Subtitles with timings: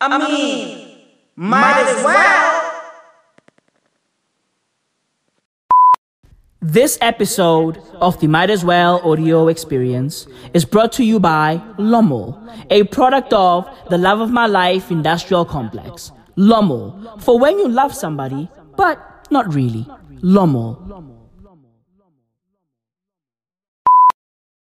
[0.00, 0.96] I mean,
[1.34, 2.64] might as well.
[6.60, 12.38] This episode of the Might As Well audio experience is brought to you by Lommel,
[12.70, 16.12] a product of the Love of My Life Industrial Complex.
[16.36, 19.84] Lommel, for when you love somebody, but not really.
[20.22, 21.17] Lommel.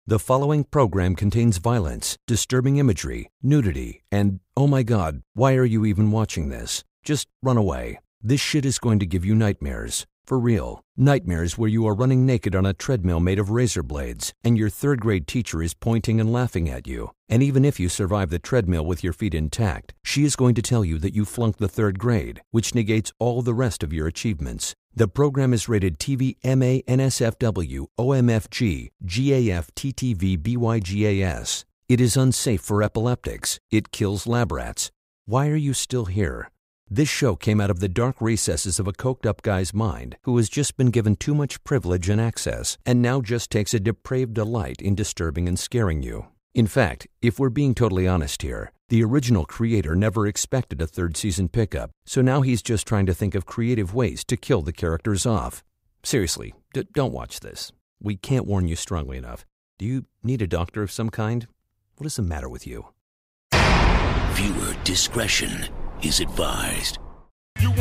[0.08, 5.84] The following program contains violence, disturbing imagery, nudity, and oh my god, why are you
[5.84, 6.84] even watching this?
[7.04, 7.98] Just run away.
[8.22, 10.06] This shit is going to give you nightmares.
[10.24, 10.82] For real.
[10.96, 14.70] Nightmares where you are running naked on a treadmill made of razor blades, and your
[14.70, 17.10] third grade teacher is pointing and laughing at you.
[17.28, 20.62] And even if you survive the treadmill with your feet intact, she is going to
[20.62, 24.06] tell you that you flunked the third grade, which negates all the rest of your
[24.06, 24.76] achievements.
[24.98, 31.66] The program is rated TV MA NSFW OMFG GAF TTV BYGAS.
[31.90, 33.60] It is unsafe for epileptics.
[33.70, 34.92] It kills lab rats.
[35.26, 36.50] Why are you still here?
[36.90, 40.38] This show came out of the dark recesses of a coked up guy's mind who
[40.38, 44.34] has just been given too much privilege and access and now just takes a depraved
[44.34, 46.28] delight in disturbing and scaring you.
[46.54, 51.18] In fact, if we're being totally honest here, the original creator never expected a third
[51.18, 54.74] season pickup, so now he's just trying to think of creative ways to kill the
[54.74, 55.64] characters off.
[56.04, 57.72] Seriously, d- don't watch this.
[58.02, 59.46] We can't warn you strongly enough.
[59.80, 61.48] Do you need a doctor of some kind?
[61.98, 62.88] What is the matter with you?
[63.54, 65.68] Viewer discretion
[66.04, 67.00] is advised.
[67.62, 67.72] You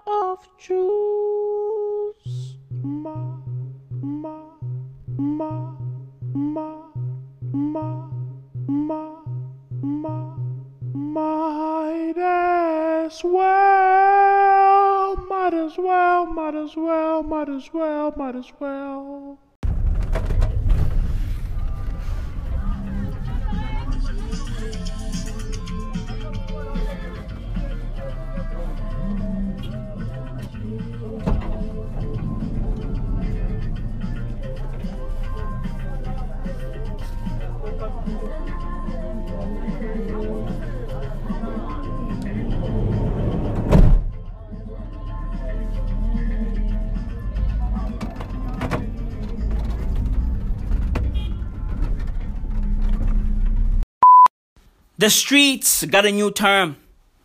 [0.06, 2.56] of juice.
[2.82, 3.38] Ma,
[4.00, 4.40] ma,
[5.18, 5.76] ma,
[6.34, 6.88] ma,
[7.52, 8.08] ma,
[8.68, 9.24] ma,
[9.82, 10.36] ma,
[10.92, 19.25] might as well, might as well, might as well, might as well, might as well.
[55.06, 56.78] The streets got a new term.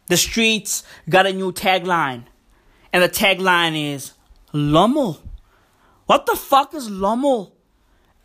[0.06, 2.26] The streets got a new tagline.
[2.94, 4.14] And the tagline is
[4.54, 5.20] Lommel.
[6.06, 7.54] What the fuck is Lommel?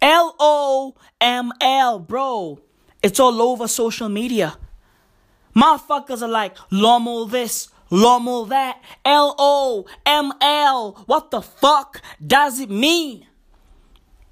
[0.03, 2.61] L O M L, bro.
[3.03, 4.59] It's all over social media.
[5.57, 11.03] Motherfuckers are like Lommel this, Lommel that, L O M L.
[11.07, 13.27] What the fuck does it mean?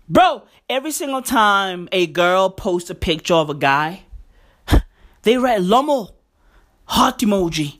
[0.06, 4.03] Bro, every single time a girl posts a picture of a guy,
[5.24, 6.14] they write Lommel,
[6.84, 7.78] heart emoji.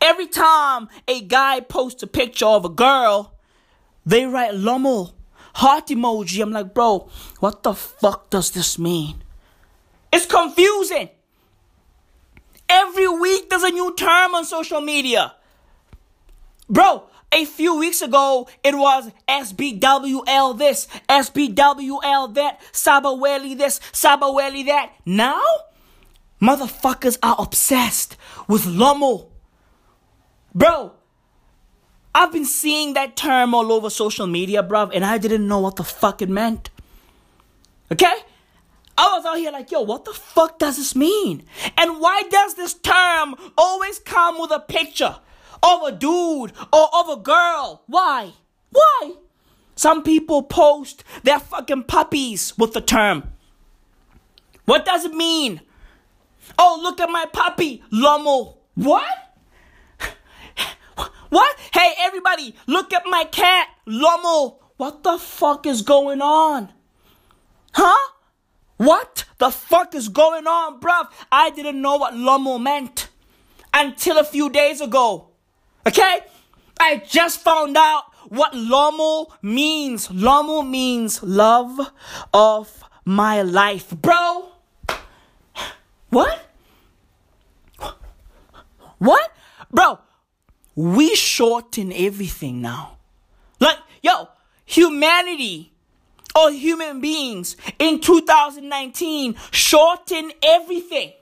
[0.00, 3.34] Every time a guy posts a picture of a girl,
[4.06, 5.12] they write Lommel,
[5.54, 6.40] heart emoji.
[6.42, 7.08] I'm like, bro,
[7.40, 9.22] what the fuck does this mean?
[10.12, 11.10] It's confusing.
[12.68, 15.34] Every week there's a new term on social media.
[16.68, 24.92] Bro, a few weeks ago it was SBWL this, SBWL that, Sabaweli this, Sabaweli that.
[25.04, 25.42] Now,
[26.40, 28.16] motherfuckers are obsessed
[28.48, 29.30] with Lommel.
[30.54, 30.92] Bro,
[32.14, 35.76] I've been seeing that term all over social media, bruv, and I didn't know what
[35.76, 36.70] the fuck it meant.
[37.90, 38.14] Okay?
[38.96, 41.42] I was out here like, yo, what the fuck does this mean?
[41.76, 45.16] And why does this term always come with a picture
[45.62, 47.82] of a dude or of a girl?
[47.86, 48.32] Why?
[48.70, 49.14] Why?
[49.74, 53.32] Some people post their fucking puppies with the term.
[54.66, 55.60] What does it mean?
[56.58, 58.58] Oh, look at my puppy, Lommel.
[58.74, 59.04] What?
[61.30, 61.58] What?
[61.72, 64.58] Hey, everybody, look at my cat, Lommel.
[64.76, 66.72] What the fuck is going on?
[67.72, 68.12] Huh?
[68.76, 71.08] What the fuck is going on, bruv?
[71.32, 73.08] I didn't know what Lommel meant
[73.72, 75.30] until a few days ago.
[75.86, 76.20] Okay?
[76.78, 80.08] I just found out what Lommel means.
[80.08, 81.92] Lommel means love
[82.32, 84.53] of my life, bro.
[86.14, 86.40] What?
[88.98, 89.32] What?
[89.68, 89.98] Bro,
[90.76, 92.98] we shorten everything now.
[93.58, 94.28] Like, yo,
[94.64, 95.72] humanity
[96.36, 101.12] or human beings in 2019 shorten everything.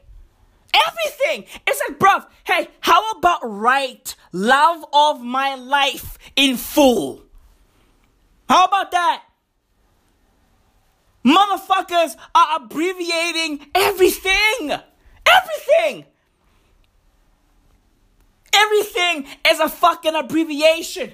[0.75, 1.47] Everything.
[1.67, 7.23] It's like, bruv, hey, how about write love of my life in full?
[8.47, 9.23] How about that?
[11.25, 14.73] Motherfuckers are abbreviating everything.
[15.27, 16.05] Everything.
[18.53, 21.13] Everything is a fucking abbreviation.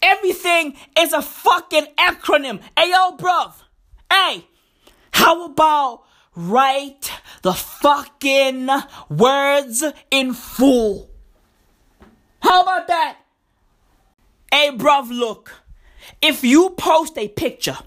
[0.00, 2.60] Everything is a fucking acronym.
[2.76, 3.54] Hey, yo, bruv.
[4.10, 4.46] Hey,
[5.12, 6.04] how about
[6.36, 7.10] write
[7.42, 8.68] the fucking
[9.08, 11.10] words in full?
[12.40, 13.18] How about that?
[14.52, 15.52] Hey, bruv, look.
[16.20, 17.78] If you post a picture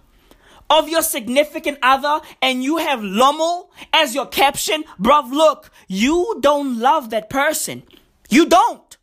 [0.70, 6.80] of your significant other and you have Lummel as your caption, bruv, look, you don't
[6.80, 7.84] love that person.
[8.30, 8.98] You don't.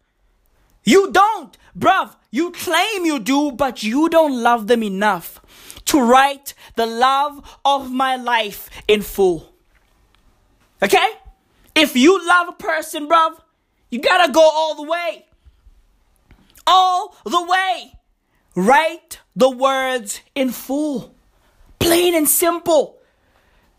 [0.85, 1.57] You don't.
[1.77, 5.41] Bruv, you claim you do, but you don't love them enough
[5.87, 9.53] to write the love of my life in full.
[10.83, 11.09] Okay?
[11.75, 13.41] If you love a person, bruv,
[13.91, 15.27] you gotta go all the way.
[16.67, 17.93] All the way.
[18.55, 21.14] Write the words in full.
[21.79, 22.99] Plain and simple.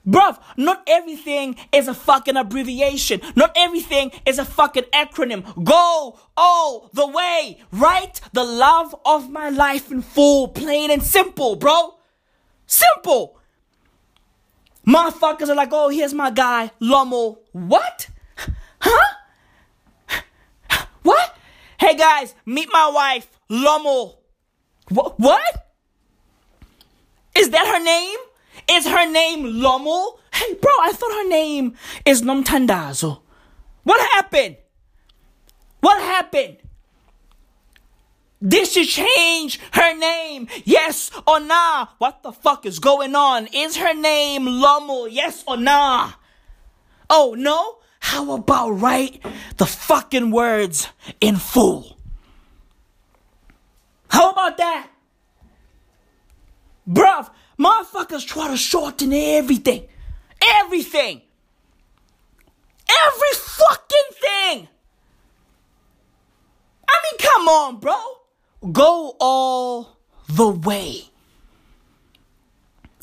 [0.08, 3.22] Bruv, not everything is a fucking abbreviation.
[3.36, 5.44] Not everything is a fucking acronym.
[5.64, 7.60] Go all the way.
[7.72, 10.50] Write the love of my life in full.
[10.50, 11.96] Plain and simple, bro.
[12.68, 13.40] Simple.
[14.86, 17.40] Motherfuckers are like, oh, here's my guy, Lummel.
[17.52, 18.10] What?
[18.80, 19.14] Huh?
[21.02, 21.38] What?
[21.80, 23.28] Hey guys, meet my wife.
[23.48, 25.20] What?
[25.20, 25.65] What?
[27.36, 28.18] Is that her name?
[28.70, 30.20] Is her name Lummel?
[30.34, 33.20] Hey, bro, I thought her name is Nomtandazo.
[33.84, 34.58] What happened?
[35.82, 36.58] What happened?
[38.46, 40.48] Did she change her name?
[40.66, 41.88] Yes or nah?
[42.00, 43.48] What the fuck is going on?
[43.54, 45.08] Is her name Lummel?
[45.12, 46.14] Yes or nah?
[47.10, 47.78] Oh, no?
[48.00, 49.24] How about write
[49.58, 50.90] the fucking words
[51.22, 51.98] in full?
[54.10, 54.90] How about that?
[56.88, 57.30] Bruv,
[57.60, 59.88] motherfuckers try to shorten everything.
[60.42, 61.22] Everything.
[62.90, 64.68] Every fucking thing.
[66.88, 67.96] I mean, come on, bro.
[68.72, 69.98] Go all
[70.28, 71.10] the way.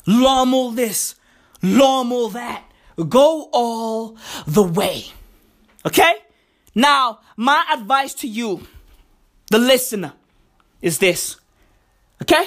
[0.07, 1.15] Lummel this,
[1.61, 2.63] lummel that.
[3.09, 5.05] Go all the way.
[5.85, 6.15] Okay?
[6.75, 8.67] Now, my advice to you,
[9.49, 10.13] the listener,
[10.81, 11.37] is this.
[12.21, 12.45] Okay?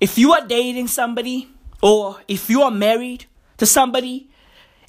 [0.00, 1.48] If you are dating somebody
[1.82, 3.26] or if you are married
[3.58, 4.30] to somebody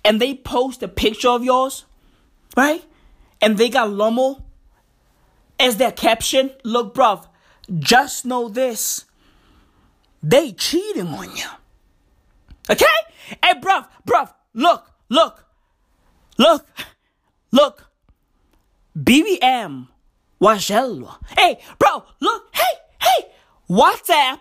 [0.06, 1.86] and they post a picture of yours,
[2.56, 2.84] right?
[3.42, 4.42] And they got Lummel
[5.60, 7.28] as their caption, look, bruv,
[7.80, 9.06] just know this.
[10.24, 11.46] They cheating on you.
[12.70, 12.86] Okay?
[13.44, 15.46] Hey, bruv, bruv, look, look,
[16.38, 16.66] look,
[17.52, 17.88] look.
[18.98, 19.88] BBM
[20.42, 21.18] Wajelwa.
[21.38, 23.32] Hey, bro, look, hey, hey,
[23.70, 24.40] WhatsApp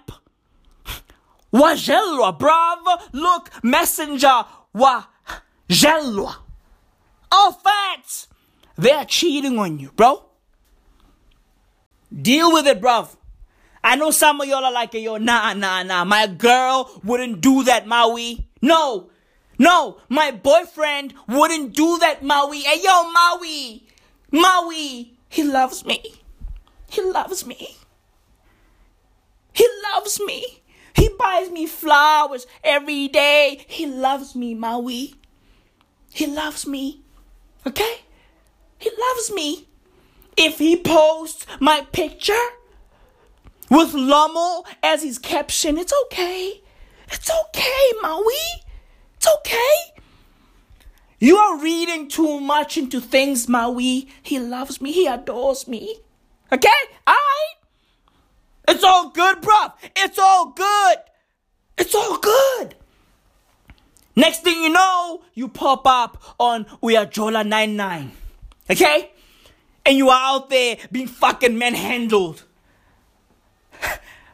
[1.53, 3.01] Wajelwa, bruv.
[3.13, 4.45] Look, Messenger
[4.75, 6.37] Wajelwa.
[7.33, 8.29] All facts.
[8.77, 10.25] They're cheating on you, bro.
[12.13, 13.17] Deal with it, bruv.
[13.83, 16.05] I know some of y'all are like, yo, nah, nah, nah.
[16.05, 18.47] My girl wouldn't do that, Maui.
[18.61, 19.11] No.
[19.59, 22.61] No, my boyfriend wouldn't do that, Maui.
[22.61, 23.87] Hey, yo, Maui.
[24.31, 25.13] Maui.
[25.29, 26.03] He loves me.
[26.89, 27.77] He loves me.
[29.53, 30.60] He loves me.
[30.95, 33.65] He buys me flowers every day.
[33.69, 35.15] He loves me, Maui.
[36.13, 37.03] He loves me.
[37.67, 38.01] Okay?
[38.79, 39.69] He loves me.
[40.37, 42.33] If he posts my picture
[43.71, 46.63] with Lummel as his caption, it's okay.
[47.13, 48.35] It's okay, Maui.
[49.17, 50.01] It's okay.
[51.19, 54.09] You are reading too much into things, Maui.
[54.23, 54.91] He loves me.
[54.93, 55.99] He adores me.
[56.51, 56.69] Okay?
[57.07, 57.60] Alright?
[58.71, 59.73] It's all good, bruv.
[59.97, 60.99] It's all good.
[61.77, 62.77] It's all good.
[64.15, 68.13] Next thing you know, you pop up on Uyajola 99.
[68.71, 69.11] Okay?
[69.85, 72.45] And you are out there being fucking manhandled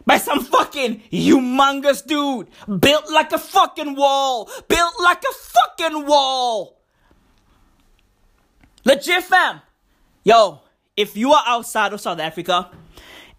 [0.05, 2.49] by some fucking humongous dude
[2.81, 4.51] built like a fucking wall.
[4.69, 6.79] Built like a fucking wall.
[8.85, 9.63] Legit fam.
[10.25, 10.61] Yo,
[10.95, 12.71] if you are outside of South Africa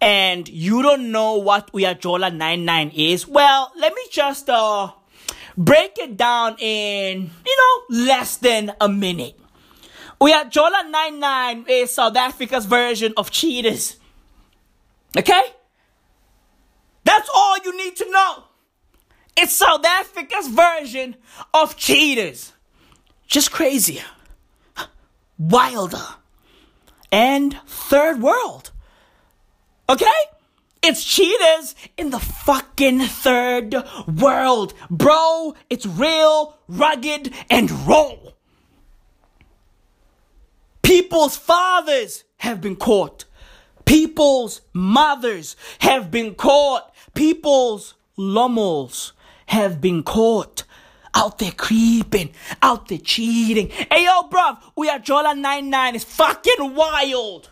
[0.00, 4.92] and you don't know what Uyajola 99 is, well, let me just uh
[5.56, 9.38] break it down in, you know, less than a minute.
[10.20, 13.96] Uyajola 99 is South Africa's version of cheaters.
[15.16, 15.42] Okay?
[17.04, 18.44] That's all you need to know.
[19.36, 21.16] It's South Africa's version
[21.54, 22.52] of cheaters.
[23.26, 24.04] Just crazier,
[25.38, 26.06] wilder,
[27.12, 28.72] and third world.
[29.88, 30.06] Okay?
[30.82, 33.74] It's cheaters in the fucking third
[34.06, 34.74] world.
[34.90, 38.14] Bro, it's real, rugged, and raw.
[40.82, 43.24] People's fathers have been caught.
[43.84, 46.94] People's mothers have been caught.
[47.14, 49.12] People's lummels
[49.46, 50.64] have been caught.
[51.14, 52.30] Out there creeping,
[52.62, 53.68] out there cheating.
[53.68, 55.94] Hey yo, bruv, Uyajola 99.
[55.96, 57.50] It's fucking wild.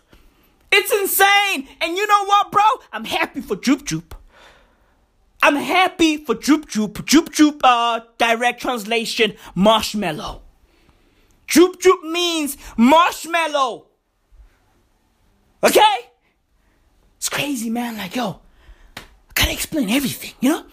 [0.77, 1.67] It's insane.
[1.81, 2.63] And you know what, bro?
[2.93, 4.03] I'm happy for Jub Jub.
[5.41, 6.93] I'm happy for Jub Jub.
[6.93, 10.43] Jub Jub, uh, direct translation, marshmallow.
[11.47, 13.87] Jub Jub means marshmallow.
[15.63, 15.95] Okay?
[17.17, 17.97] It's crazy, man.
[17.97, 18.39] Like, yo,
[18.97, 19.01] I
[19.33, 20.65] gotta explain everything, you know?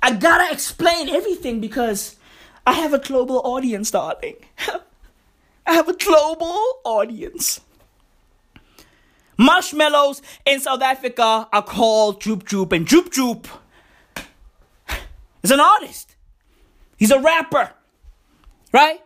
[0.00, 2.16] I gotta explain everything because
[2.66, 4.36] I have a global audience, darling.
[5.66, 7.60] I have a global audience.
[9.38, 13.46] Marshmallows in South Africa are called Jub Jub, and Jub Jub
[15.42, 16.16] is an artist.
[16.96, 17.72] He's a rapper,
[18.72, 19.00] right?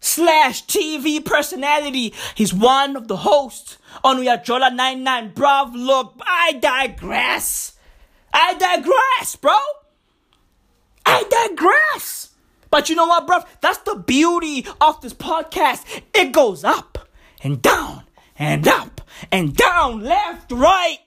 [0.00, 2.12] Slash TV personality.
[2.34, 5.32] He's one of the hosts on Uyajola 99.
[5.32, 7.74] Bruv, look, I digress.
[8.34, 9.56] I digress, bro.
[11.06, 12.30] I digress.
[12.70, 13.46] But you know what, bruv?
[13.60, 15.84] That's the beauty of this podcast.
[16.14, 17.08] It goes up
[17.42, 18.04] and down
[18.38, 20.98] and up and down, left, right.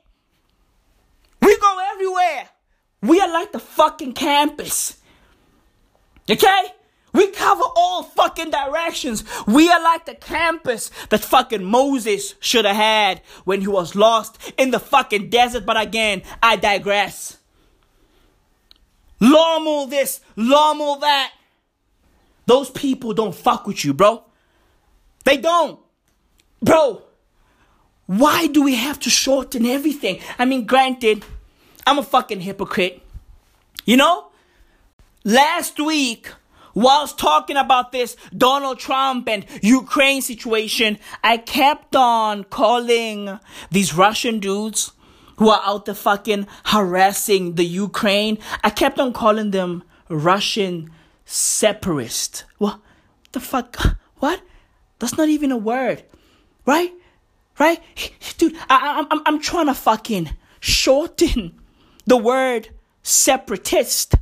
[1.41, 2.49] We go everywhere.
[3.01, 4.97] We are like the fucking campus.
[6.29, 6.63] Okay?
[7.13, 9.23] We cover all fucking directions.
[9.47, 14.37] We are like the campus that fucking Moses should have had when he was lost
[14.57, 15.65] in the fucking desert.
[15.65, 17.37] But again, I digress.
[19.21, 21.31] Lawmul this, lawmul that.
[22.47, 24.23] Those people don't fuck with you, bro.
[25.23, 25.79] They don't.
[26.61, 27.01] Bro,
[28.05, 30.19] why do we have to shorten everything?
[30.37, 31.25] I mean, granted,
[31.87, 33.01] I'm a fucking hypocrite.
[33.85, 34.27] You know?
[35.23, 36.31] Last week,
[36.75, 43.39] whilst talking about this Donald Trump and Ukraine situation, I kept on calling
[43.71, 44.91] these Russian dudes
[45.37, 48.37] who are out there fucking harassing the Ukraine.
[48.63, 50.91] I kept on calling them Russian
[51.25, 52.45] separatist.
[52.59, 52.79] What
[53.31, 53.97] the fuck?
[54.17, 54.41] What?
[54.99, 56.03] That's not even a word,
[56.65, 56.93] right?
[57.59, 57.79] Right?
[58.37, 61.59] Dude, I, I'm, I'm trying to fucking shorten
[62.05, 62.69] the word
[63.03, 64.15] separatist.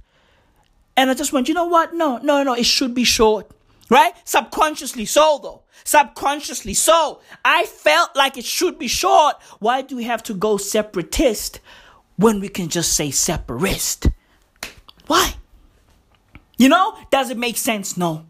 [0.95, 1.93] And I just went, you know what?
[1.93, 3.49] No, no, no, it should be short.
[3.89, 4.13] Right?
[4.23, 5.63] Subconsciously so, though.
[5.83, 7.19] Subconsciously so.
[7.43, 9.35] I felt like it should be short.
[9.59, 11.59] Why do we have to go separatist
[12.15, 14.07] when we can just say separatist?
[15.07, 15.35] Why?
[16.57, 17.97] You know, does it make sense?
[17.97, 18.25] No.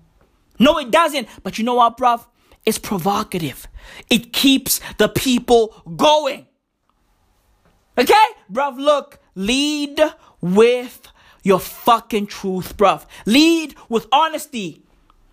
[0.60, 1.28] No, it doesn't.
[1.44, 2.26] But you know what, bruv?
[2.66, 3.68] It's provocative.
[4.10, 6.48] It keeps the people going.
[7.98, 8.26] Okay?
[8.52, 10.00] Bruv, look, lead
[10.42, 11.08] with
[11.44, 13.06] your fucking truth, bruv.
[13.26, 14.84] Lead with honesty.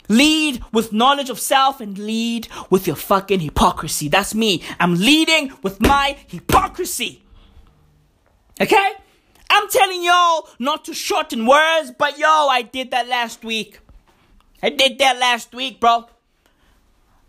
[0.08, 4.08] Lead with knowledge of self and lead with your fucking hypocrisy.
[4.08, 4.62] That's me.
[4.80, 7.22] I'm leading with my hypocrisy.
[8.60, 8.92] Okay?
[9.50, 13.78] I'm telling y'all not to shorten words, but yo, I did that last week.
[14.62, 16.06] I did that last week, bro.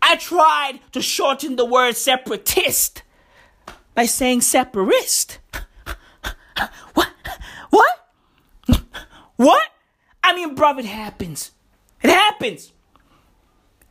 [0.02, 3.02] I tried to shorten the word separatist
[3.94, 5.38] by saying separatist.
[6.94, 7.08] what?
[7.70, 7.98] What?
[9.36, 9.68] What?
[10.24, 11.52] I mean, bro, it happens.
[12.02, 12.72] It happens.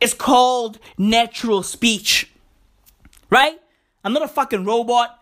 [0.00, 2.30] It's called natural speech.
[3.30, 3.58] Right?
[4.04, 5.18] I'm not a fucking robot.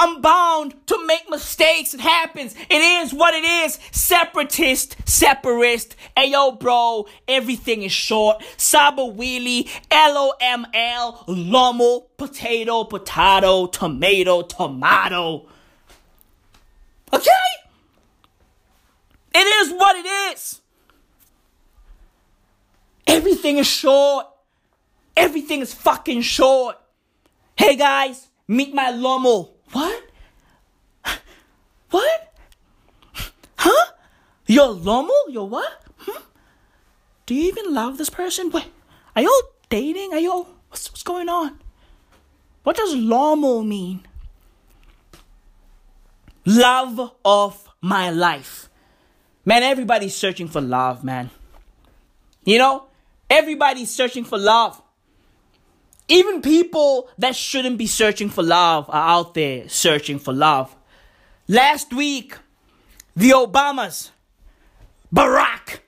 [0.00, 1.92] I'm bound to make mistakes.
[1.92, 2.54] It happens.
[2.70, 3.80] It is what it is.
[3.90, 5.96] Separatist, separatist.
[6.16, 8.40] Ayo, bro, everything is short.
[8.56, 15.48] Saba wheelie, L-O-M-L, lomo, potato, potato, tomato, tomato.
[17.12, 17.30] Okay?
[19.34, 20.60] It is what it is.
[23.04, 24.26] Everything is short.
[25.16, 26.76] Everything is fucking short.
[27.56, 29.57] Hey guys, meet my lomo.
[29.72, 30.02] What?
[31.90, 32.34] What?
[33.56, 33.92] Huh?
[34.46, 35.10] Your lomo?
[35.28, 35.84] Your what?
[35.98, 36.22] Hmm?
[37.26, 38.50] Do you even love this person?
[38.50, 38.66] Wait,
[39.16, 40.12] are y'all dating?
[40.12, 41.58] Are y'all what's what's going on?
[42.62, 44.06] What does lomo mean?
[46.44, 48.68] Love of my life.
[49.44, 51.30] Man, everybody's searching for love, man.
[52.44, 52.84] You know?
[53.30, 54.80] Everybody's searching for love.
[56.08, 60.74] Even people that shouldn't be searching for love are out there searching for love.
[61.46, 62.36] Last week,
[63.14, 64.10] the Obamas,
[65.14, 65.80] Barack,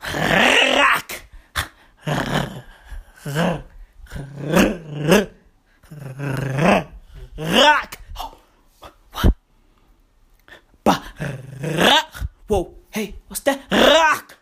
[0.00, 1.20] Barack,
[7.36, 7.96] Barack,
[10.84, 13.60] Barack, whoa, hey, what's that?
[13.70, 14.36] Rock.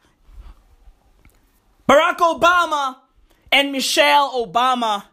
[1.89, 2.97] Barack Obama
[3.51, 5.05] and Michelle Obama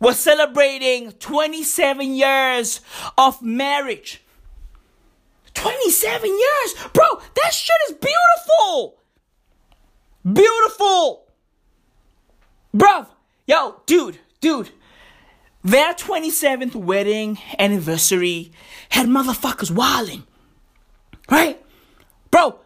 [0.00, 2.80] were celebrating 27 years
[3.18, 4.22] of marriage.
[5.54, 6.74] 27 years?
[6.92, 8.98] Bro, that shit is beautiful.
[10.24, 11.26] Beautiful.
[12.74, 13.08] Bruv,
[13.46, 14.70] yo, dude, dude.
[15.62, 18.52] Their 27th wedding anniversary
[18.90, 20.24] had motherfuckers wilding.
[21.30, 21.62] Right?
[22.30, 22.60] Bro,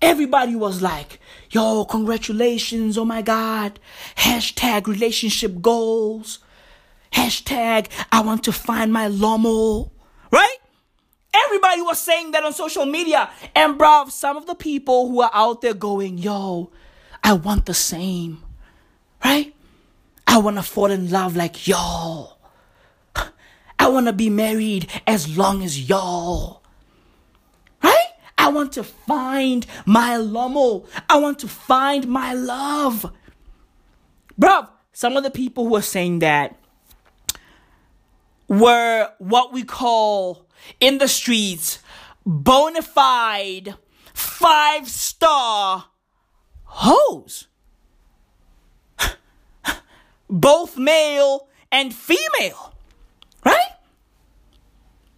[0.00, 1.18] everybody was like,
[1.50, 3.80] yo, congratulations, oh my God.
[4.18, 6.38] Hashtag relationship goals.
[7.16, 9.90] Hashtag I want to find my lomo.
[10.30, 10.58] Right?
[11.32, 13.30] Everybody was saying that on social media.
[13.54, 16.70] And bruv, some of the people who are out there going, yo,
[17.24, 18.42] I want the same.
[19.24, 19.54] Right?
[20.26, 22.36] I want to fall in love like y'all.
[23.78, 26.62] I want to be married as long as y'all.
[27.82, 28.10] Right?
[28.36, 30.86] I want to find my lomo.
[31.08, 33.10] I want to find my love.
[34.38, 36.58] Bruv, some of the people who are saying that
[38.48, 40.46] were what we call
[40.80, 41.78] in the streets
[42.24, 43.74] bona fide
[44.14, 45.86] five star
[46.64, 47.46] hoes.
[50.28, 52.74] Both male and female.
[53.44, 53.70] Right?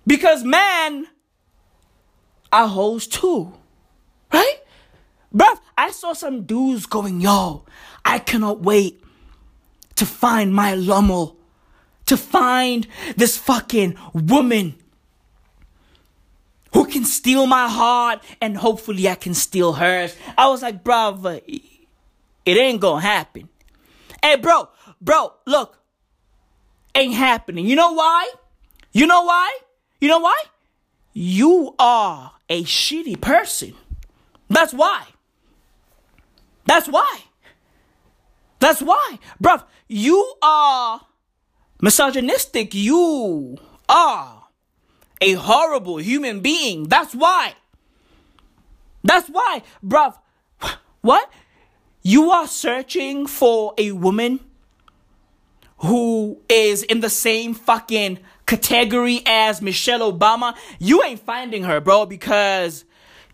[0.06, 1.06] Because man
[2.52, 3.52] are hoes too.
[4.32, 4.56] Right?
[5.34, 7.64] Bruv, I saw some dudes going, yo,
[8.04, 9.02] I cannot wait
[9.96, 11.36] to find my lomo,
[12.08, 12.86] to find
[13.16, 14.74] this fucking woman
[16.72, 20.14] who can steal my heart and hopefully I can steal hers.
[20.36, 23.48] I was like, bruv, it ain't gonna happen.
[24.22, 24.68] Hey, bro,
[25.00, 25.78] bro, look,
[26.94, 27.66] ain't happening.
[27.66, 28.30] You know why?
[28.92, 29.58] You know why?
[30.00, 30.42] You know why?
[31.12, 33.74] You are a shitty person.
[34.48, 35.04] That's why.
[36.66, 37.20] That's why.
[38.60, 39.18] That's why.
[39.42, 41.00] Bruv, you are
[41.80, 42.74] misogynistic.
[42.74, 44.44] You are
[45.20, 46.84] a horrible human being.
[46.88, 47.54] That's why.
[49.02, 49.62] That's why.
[49.84, 50.16] Bruv,
[51.00, 51.30] what?
[52.02, 54.40] You are searching for a woman
[55.78, 62.06] who is in the same fucking category as Michelle Obama, you ain't finding her, bro,
[62.06, 62.84] because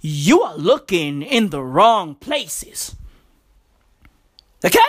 [0.00, 2.94] you are looking in the wrong places.
[4.64, 4.80] Okay?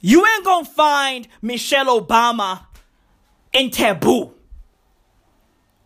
[0.00, 2.66] You ain't gonna find Michelle Obama
[3.52, 4.32] in Taboo.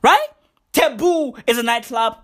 [0.03, 0.29] Right?
[0.73, 2.19] Taboo is a nightclub.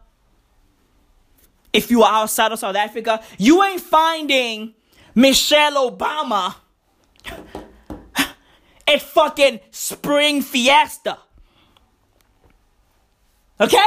[1.72, 4.75] If you are outside of South Africa, you ain't finding
[5.14, 6.55] Michelle Obama
[8.87, 11.18] at fucking Spring Fiesta.
[13.61, 13.87] Okay?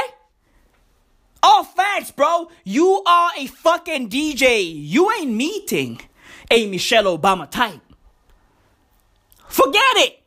[1.42, 2.50] All facts, bro.
[2.64, 4.70] You are a fucking DJ.
[4.74, 6.00] You ain't meeting
[6.50, 7.80] a Michelle Obama type.
[9.50, 10.22] Forget it.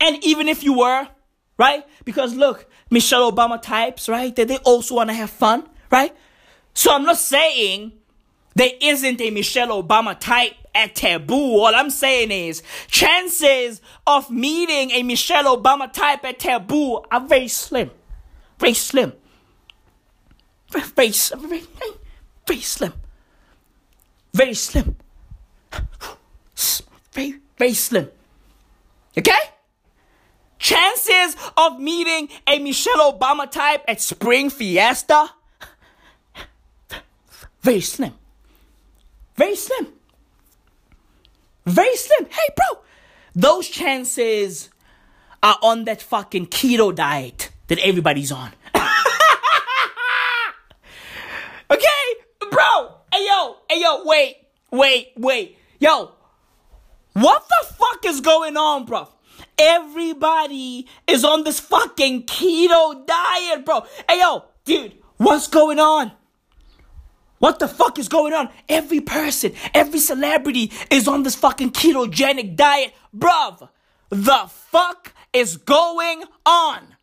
[0.00, 1.08] And even if you were,
[1.56, 1.84] right?
[2.04, 4.34] Because look, Michelle Obama types, right?
[4.36, 6.14] That they also want to have fun, right?
[6.74, 7.92] So I'm not saying
[8.54, 11.60] there isn't a Michelle Obama type at Taboo.
[11.60, 17.48] All I'm saying is chances of meeting a Michelle Obama type at Taboo are very
[17.48, 17.90] slim.
[18.58, 19.12] Very slim.
[20.70, 21.10] Very, very,
[21.60, 21.92] very,
[22.46, 22.92] very slim.
[24.32, 24.96] Very slim.
[27.12, 28.10] Very, very slim.
[29.16, 29.38] Okay?
[30.58, 35.30] Chances of meeting a Michelle Obama type at Spring Fiesta?
[37.60, 38.14] Very slim.
[39.36, 39.88] Very slim.
[41.66, 42.26] Very slim.
[42.30, 42.80] Hey, bro,
[43.34, 44.70] those chances
[45.42, 48.52] are on that fucking keto diet that everybody's on.
[51.70, 51.86] okay,
[52.50, 52.94] bro.
[53.12, 53.56] Hey, yo.
[53.68, 54.04] Hey, yo.
[54.04, 54.36] Wait,
[54.70, 55.58] wait, wait.
[55.80, 56.12] Yo,
[57.14, 59.08] what the fuck is going on, bro?
[59.58, 63.86] Everybody is on this fucking keto diet, bro.
[64.08, 66.12] Hey, yo, dude, what's going on?
[67.38, 68.48] What the fuck is going on?
[68.68, 72.94] Every person, every celebrity is on this fucking ketogenic diet.
[73.16, 73.68] Bruv,
[74.08, 76.96] the fuck is going on?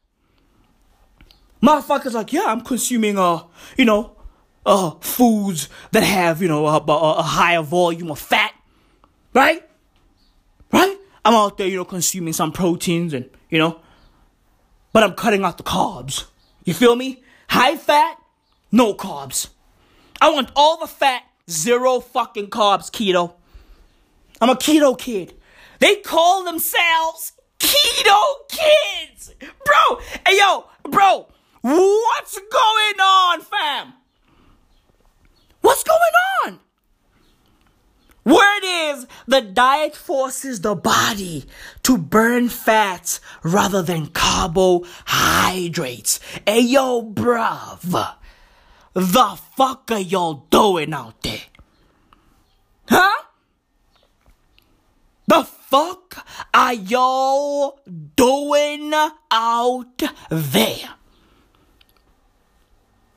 [1.61, 3.43] Motherfuckers like, yeah, I'm consuming, uh,
[3.77, 4.17] you know,
[4.65, 8.53] uh, foods that have, you know, a, a, a higher volume of fat.
[9.33, 9.63] Right?
[10.71, 10.97] Right?
[11.23, 13.79] I'm out there, you know, consuming some proteins and, you know,
[14.93, 16.25] but I'm cutting out the carbs.
[16.63, 17.23] You feel me?
[17.49, 18.17] High fat,
[18.71, 19.49] no carbs.
[20.19, 23.33] I want all the fat, zero fucking carbs, keto.
[24.39, 25.33] I'm a keto kid.
[25.79, 29.33] They call themselves keto kids.
[29.39, 31.27] Bro, hey yo, bro,
[31.61, 33.93] what's going on, fam?
[35.61, 35.99] What's going
[36.45, 36.59] on?
[38.23, 41.45] Word is the diet forces the body
[41.83, 46.19] to burn fats rather than carbohydrates.
[46.45, 48.15] Hey yo, bruv,
[48.93, 51.41] the fuck are y'all doing out there?
[52.87, 53.23] Huh?
[55.25, 57.79] The fuck are y'all
[58.15, 58.93] doing
[59.31, 60.89] out there?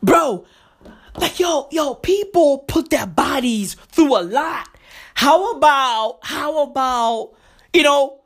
[0.03, 0.47] Bro,
[1.17, 4.69] like yo, yo, people put their bodies through a lot.
[5.15, 7.33] How about, how about,
[7.73, 8.21] you know,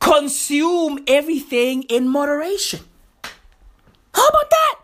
[0.00, 2.80] consume everything in moderation?
[4.14, 4.80] How about that?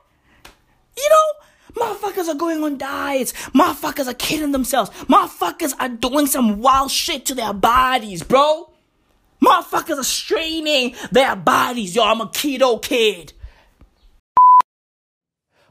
[0.97, 3.33] You know, motherfuckers are going on diets.
[3.55, 4.91] Motherfuckers are killing themselves.
[5.07, 8.71] Motherfuckers are doing some wild shit to their bodies, bro.
[9.43, 11.95] Motherfuckers are straining their bodies.
[11.95, 13.33] Yo, I'm a keto kid.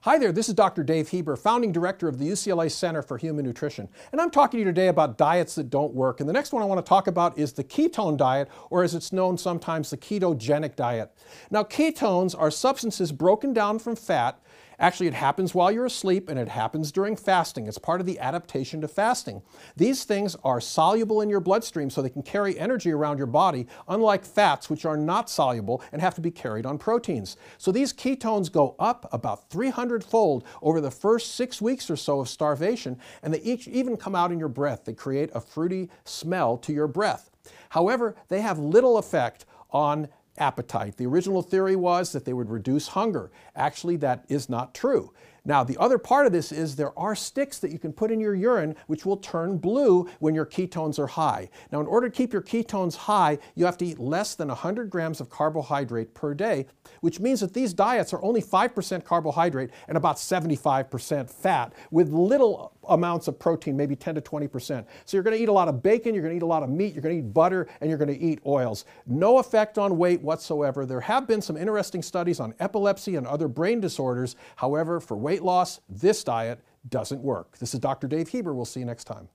[0.08, 0.86] Hi there, this is Dr.
[0.86, 3.90] Dave Heber, founding director of the UCLA Center for Human Nutrition.
[4.14, 6.22] And I'm talking to you today about diets that don't work.
[6.22, 8.96] And the next one I want to talk about is the ketone diet, or as
[8.96, 11.12] it's known sometimes, the ketogenic diet.
[11.52, 14.40] Now, ketones are substances broken down from fat
[14.80, 17.66] Actually, it happens while you're asleep and it happens during fasting.
[17.66, 19.42] It's part of the adaptation to fasting.
[19.76, 23.66] These things are soluble in your bloodstream so they can carry energy around your body,
[23.88, 27.38] unlike fats, which are not soluble and have to be carried on proteins.
[27.58, 32.20] So these ketones go up about 300 fold over the first six weeks or so
[32.20, 34.86] of starvation, and they each even come out in your breath.
[34.86, 37.32] They create a fruity smell to your breath.
[37.70, 40.08] However, they have little effect on
[40.38, 40.98] appetite.
[40.98, 43.32] The original theory was that they would reduce hunger.
[43.56, 45.12] Actually, that is not true.
[45.48, 48.20] Now, the other part of this is there are sticks that you can put in
[48.20, 51.50] your urine which will turn blue when your ketones are high.
[51.72, 54.90] Now, in order to keep your ketones high, you have to eat less than 100
[54.90, 56.66] grams of carbohydrate per day,
[57.00, 62.77] which means that these diets are only 5% carbohydrate and about 75% fat with little
[62.90, 64.86] amounts of protein, maybe 10 to 20%.
[65.06, 66.64] So you're going to eat a lot of bacon, you're going to eat a lot
[66.64, 68.86] of meat, you're going to eat butter, and you're going to eat oils.
[69.06, 70.86] No effect on weight whatsoever.
[70.86, 74.36] There have been some interesting studies on epilepsy and other brain disorders.
[74.56, 77.58] However, for weight loss, this diet doesn't work.
[77.58, 78.08] This is Dr.
[78.08, 78.54] Dave Heber.
[78.54, 79.30] We'll see you next time.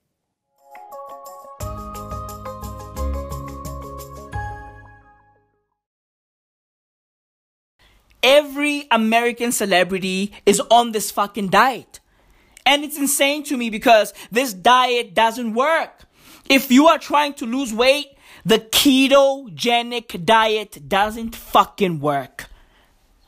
[8.23, 11.99] Every American celebrity is on this fucking diet.
[12.65, 16.05] And it's insane to me because this diet doesn't work.
[16.49, 22.47] If you are trying to lose weight, the ketogenic diet doesn't fucking work.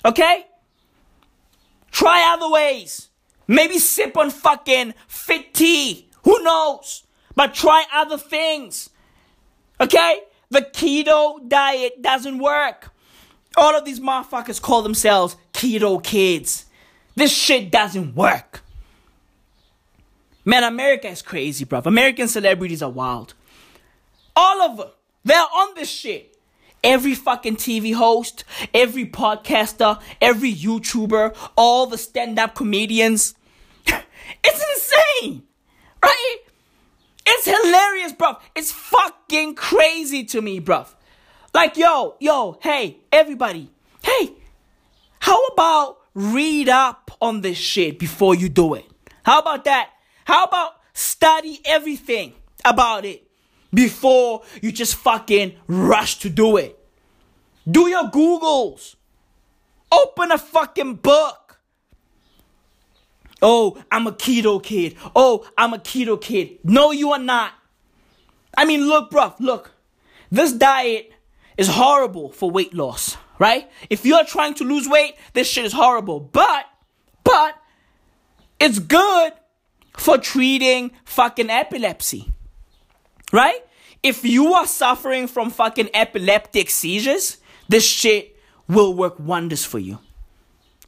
[0.05, 0.47] Okay?
[1.91, 3.09] Try other ways.
[3.47, 6.09] Maybe sip on fucking fit tea.
[6.25, 7.05] Who knows?
[7.37, 8.91] But try other things.
[9.81, 10.23] Okay?
[10.51, 12.93] The keto diet doesn't work.
[13.57, 16.65] All of these motherfuckers call themselves keto kids.
[17.15, 18.64] This shit doesn't work.
[20.45, 21.81] Man, America is crazy, bro.
[21.85, 23.35] American celebrities are wild.
[24.37, 24.89] All of them.
[25.25, 26.37] They're on this shit.
[26.83, 33.35] Every fucking TV host, every podcaster, every YouTuber, all the stand up comedians.
[33.87, 35.45] it's insane.
[36.03, 36.37] Right?
[37.25, 38.37] It's hilarious, bro.
[38.55, 40.85] It's fucking crazy to me, bro.
[41.55, 43.71] Like, yo, yo, hey, everybody.
[44.03, 44.35] Hey,
[45.21, 48.85] how about read up on this shit before you do it?
[49.23, 49.89] How about that?
[50.25, 52.35] How about study everything
[52.65, 53.27] about it
[53.73, 56.79] before you just fucking rush to do it?
[57.71, 58.97] Do your Googles.
[59.91, 61.61] Open a fucking book.
[63.41, 64.97] Oh, I'm a keto kid.
[65.15, 66.59] Oh, I'm a keto kid.
[66.65, 67.53] No, you are not.
[68.57, 69.73] I mean, look, bruv, look.
[70.31, 71.13] This diet
[71.57, 73.71] is horrible for weight loss, right?
[73.91, 76.21] If you're trying to lose weight, this shit is horrible.
[76.21, 76.65] But,
[77.23, 77.55] but,
[78.59, 79.33] it's good
[79.97, 82.33] for treating fucking epilepsy.
[83.33, 83.61] Right?
[84.03, 88.37] If you are suffering from fucking epileptic seizures, this shit
[88.69, 89.99] will work wonders for you.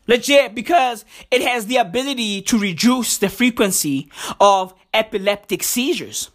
[0.06, 6.30] Legit, because it has the ability to reduce the frequency of epileptic seizures.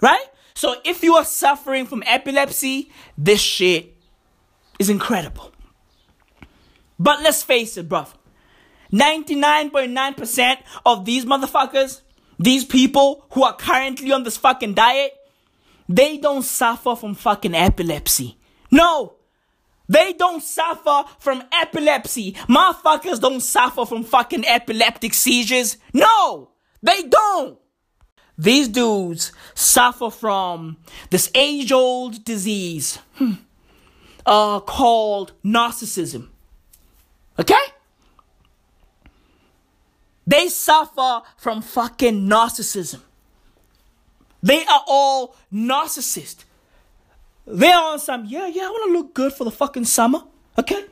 [0.00, 0.26] Right?
[0.54, 3.96] So if you are suffering from epilepsy, this shit
[4.78, 5.52] is incredible.
[6.98, 8.08] But let's face it, bruv.
[8.92, 10.56] 99.9%
[10.86, 12.02] of these motherfuckers
[12.38, 15.12] these people who are currently on this fucking diet,
[15.88, 18.38] they don't suffer from fucking epilepsy.
[18.70, 19.14] No,
[19.88, 22.32] they don't suffer from epilepsy.
[22.48, 25.76] Motherfuckers don't suffer from fucking epileptic seizures.
[25.92, 26.50] No,
[26.82, 27.58] they don't.
[28.36, 30.78] These dudes suffer from
[31.10, 33.34] this age old disease hmm,
[34.26, 36.28] uh, called narcissism.
[37.38, 37.54] Okay?
[40.26, 43.00] They suffer from fucking narcissism.
[44.42, 46.44] They are all narcissists.
[47.46, 50.22] They're on some, yeah, yeah, I want to look good for the fucking summer.
[50.58, 50.86] Okay?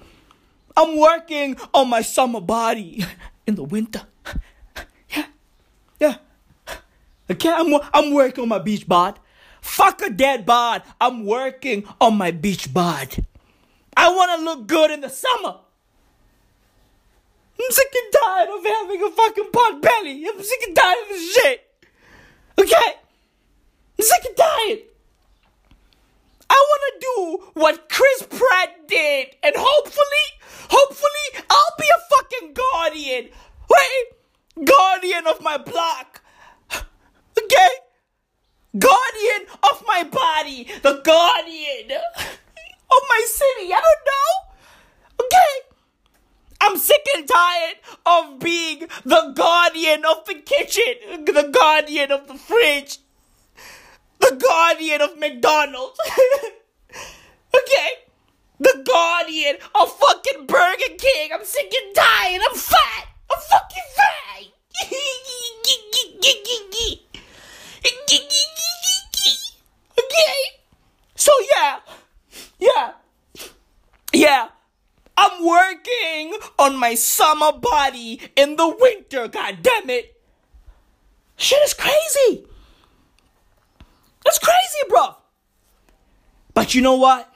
[0.77, 3.05] I'm working on my summer body
[3.47, 4.03] in the winter.
[5.15, 5.27] Yeah.
[6.01, 6.17] Yeah.
[7.31, 9.19] Okay, I'm, I'm working on my beach bod.
[9.61, 10.83] Fuck a dead bod.
[10.99, 13.15] I'm working on my beach bod.
[13.95, 15.57] I want to look good in the summer.
[17.61, 20.27] I'm sick and tired of having a fucking pot belly.
[20.27, 21.71] I'm sick and tired of this shit.
[22.59, 22.95] Okay?
[23.99, 24.79] I'm sick and tired.
[26.51, 30.27] I want to do what Chris Pratt did, and hopefully,
[30.69, 33.29] hopefully, I'll be a fucking guardian.
[33.71, 36.21] Wait, guardian of my block.
[37.43, 37.69] Okay?
[38.79, 43.73] Guardian of my body, the guardian of my city.
[43.73, 45.25] I don't know.
[45.25, 45.72] Okay?
[46.65, 52.35] I'm sick and tired of being the guardian of the kitchen, the guardian of the
[52.35, 52.99] fridge,
[54.21, 55.99] the guardian of McDonald's.
[57.53, 57.89] okay?
[58.61, 61.31] The guardian of fucking Burger King.
[61.35, 62.43] I'm sick and tired.
[62.49, 63.09] I'm fat.
[63.29, 64.13] I'm fucking fat.
[69.99, 70.43] okay?
[71.17, 71.81] So yeah.
[72.61, 72.93] Yeah.
[74.13, 74.49] Yeah.
[75.25, 80.21] I'm working on my summer body in the winter, god damn it.
[81.37, 82.45] Shit is crazy.
[84.25, 85.15] That's crazy, bro.
[86.55, 87.33] But you know what?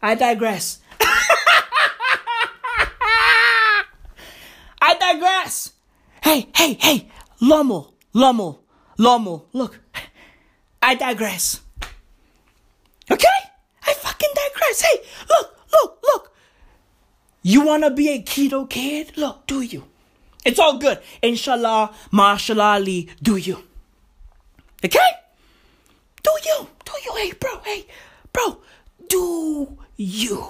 [0.00, 0.78] I digress.
[4.80, 5.72] I digress.
[6.22, 8.60] Hey, hey, hey, Lommel, Lommel,
[9.00, 9.80] Lommel, look.
[10.80, 11.60] I digress.
[13.10, 13.26] Okay?
[13.84, 14.80] I fucking digress.
[14.82, 16.29] Hey, look, look, look.
[17.42, 19.16] You wanna be a keto kid?
[19.16, 19.84] Look, do you?
[20.44, 21.00] It's all good.
[21.22, 22.82] Inshallah, mashallah
[23.22, 23.62] do you?
[24.84, 25.10] Okay?
[26.22, 26.68] Do you?
[26.84, 27.14] Do you?
[27.16, 27.86] Hey, bro, hey,
[28.32, 28.60] bro,
[29.08, 30.44] do you?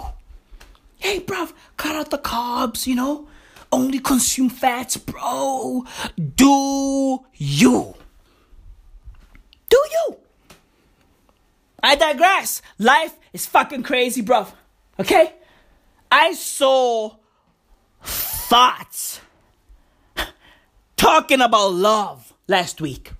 [0.98, 3.28] Hey, bro, cut out the carbs, you know?
[3.72, 5.84] Only consume fats, bro.
[6.16, 7.94] Do you?
[9.68, 10.16] Do you?
[11.82, 12.62] I digress.
[12.78, 14.46] Life is fucking crazy, bro.
[14.98, 15.34] Okay?
[16.10, 17.16] I saw
[18.02, 19.20] thoughts
[20.96, 23.12] talking about love last week.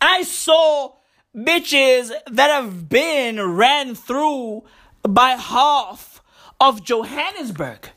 [0.00, 0.94] I saw
[1.36, 4.64] bitches that have been ran through
[5.02, 6.22] by half
[6.60, 7.90] of Johannesburg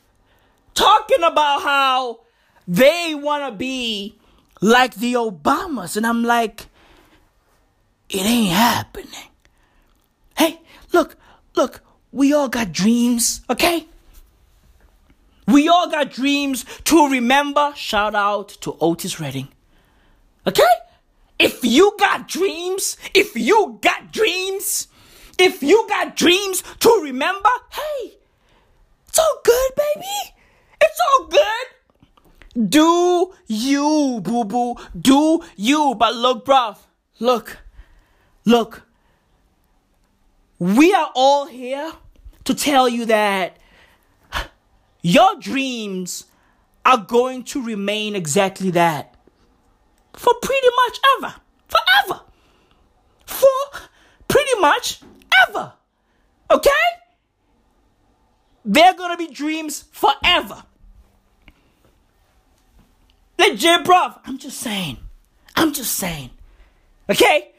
[0.74, 2.20] talking about how
[2.68, 4.18] they want to be
[4.62, 5.98] like the Obamas.
[5.98, 6.68] And I'm like,
[8.10, 9.30] it ain't happening.
[10.38, 10.60] Hey,
[10.92, 11.16] look,
[11.56, 11.82] look,
[12.16, 13.88] we all got dreams, okay?
[15.50, 17.74] We all got dreams to remember.
[17.76, 19.50] Shout out to Otis Redding.
[20.48, 20.64] Okay?
[21.38, 24.88] If you got dreams, if you got dreams,
[25.38, 28.14] if you got dreams to remember, hey,
[29.10, 30.36] it's all good, baby.
[30.82, 32.70] It's all good.
[32.70, 34.76] Do you, boo boo.
[34.98, 35.96] Do you.
[35.96, 36.78] But look, bruv.
[37.20, 37.58] Look.
[38.46, 38.84] Look.
[40.58, 41.92] We are all here
[42.46, 43.58] to tell you that
[45.02, 46.26] your dreams
[46.86, 49.16] are going to remain exactly that
[50.14, 51.36] for pretty much ever.
[51.68, 52.22] Forever.
[53.26, 53.80] For
[54.28, 55.02] pretty much
[55.48, 55.74] ever.
[56.52, 56.72] Okay?
[58.64, 60.64] They're gonna be dreams forever.
[63.38, 64.20] Legit, bruv.
[64.26, 64.98] I'm just saying.
[65.56, 66.32] I'm just saying.
[67.10, 67.52] Okay?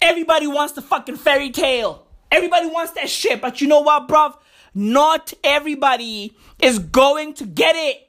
[0.00, 2.05] Everybody wants the fucking fairy tale.
[2.36, 3.40] Everybody wants that shit.
[3.40, 4.36] But you know what, bruv?
[4.74, 8.06] Not everybody is going to get it.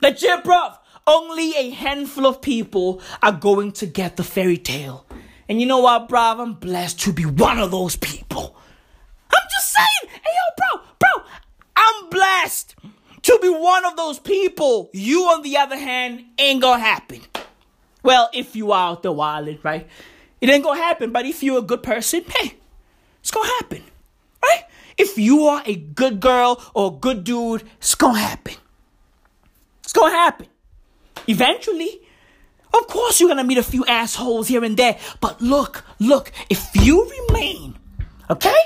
[0.00, 0.78] Legit, bruv.
[1.04, 5.04] Only a handful of people are going to get the fairy tale.
[5.48, 6.38] And you know what, bruv?
[6.38, 8.56] I'm blessed to be one of those people.
[9.32, 10.12] I'm just saying.
[10.12, 11.24] Hey, yo, bro, bro.
[11.74, 12.76] I'm blessed
[13.22, 14.90] to be one of those people.
[14.92, 17.20] You, on the other hand, ain't gonna happen.
[18.04, 19.88] Well, if you are out there wilding, right?
[20.44, 21.10] It ain't gonna happen.
[21.10, 22.56] But if you're a good person, hey,
[23.18, 23.82] it's gonna happen,
[24.42, 24.64] right?
[24.98, 28.52] If you are a good girl or a good dude, it's gonna happen.
[29.82, 30.48] It's gonna happen.
[31.26, 32.02] Eventually.
[32.74, 34.98] Of course, you're gonna meet a few assholes here and there.
[35.22, 37.78] But look, look, if you remain,
[38.28, 38.62] okay?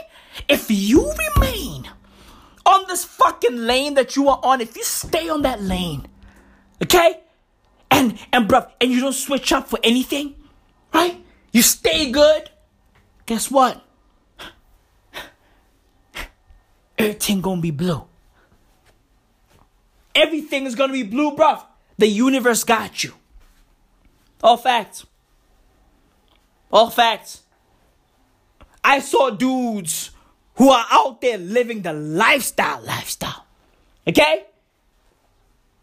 [0.49, 1.89] If you remain
[2.67, 6.09] on this fucking lane that you are on, if you stay on that lane,
[6.83, 7.21] okay?
[7.89, 10.35] And, and bruv, and you don't switch up for anything,
[10.93, 11.23] right?
[11.53, 12.51] You stay good.
[13.27, 13.85] Guess what?
[16.99, 18.05] Everything gonna be blue.
[20.15, 21.63] Everything is gonna be blue, bruv.
[21.97, 23.15] The universe got you.
[24.43, 25.07] All facts.
[26.73, 27.43] All facts.
[28.83, 30.11] I saw dudes
[30.57, 33.47] who are out there living the lifestyle, lifestyle.
[34.07, 34.45] Okay?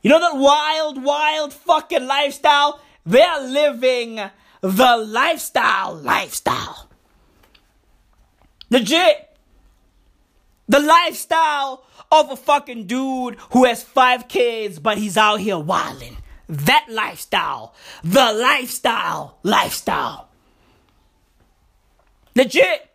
[0.01, 2.80] You know that wild, wild fucking lifestyle?
[3.06, 4.19] They're living
[4.62, 6.89] the lifestyle, lifestyle.
[8.70, 9.38] Legit.
[10.68, 16.18] The lifestyle of a fucking dude who has five kids, but he's out here wilding.
[16.50, 17.76] That lifestyle.
[18.04, 19.39] The lifestyle.
[19.44, 20.30] Lifestyle.
[22.36, 22.91] Legit.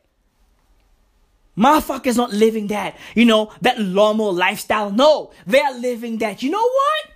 [1.56, 4.90] Motherfuckers not living that, you know, that Lomo lifestyle.
[4.90, 6.42] No, they're living that.
[6.42, 7.10] You know what?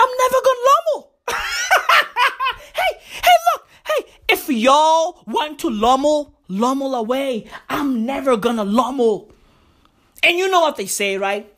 [0.00, 1.06] I'm never gonna Lomo.
[2.76, 7.48] hey, hey, look, hey, if y'all want to Lomo, Lomo away.
[7.68, 9.30] I'm never gonna Lomo.
[10.22, 11.52] And you know what they say, right?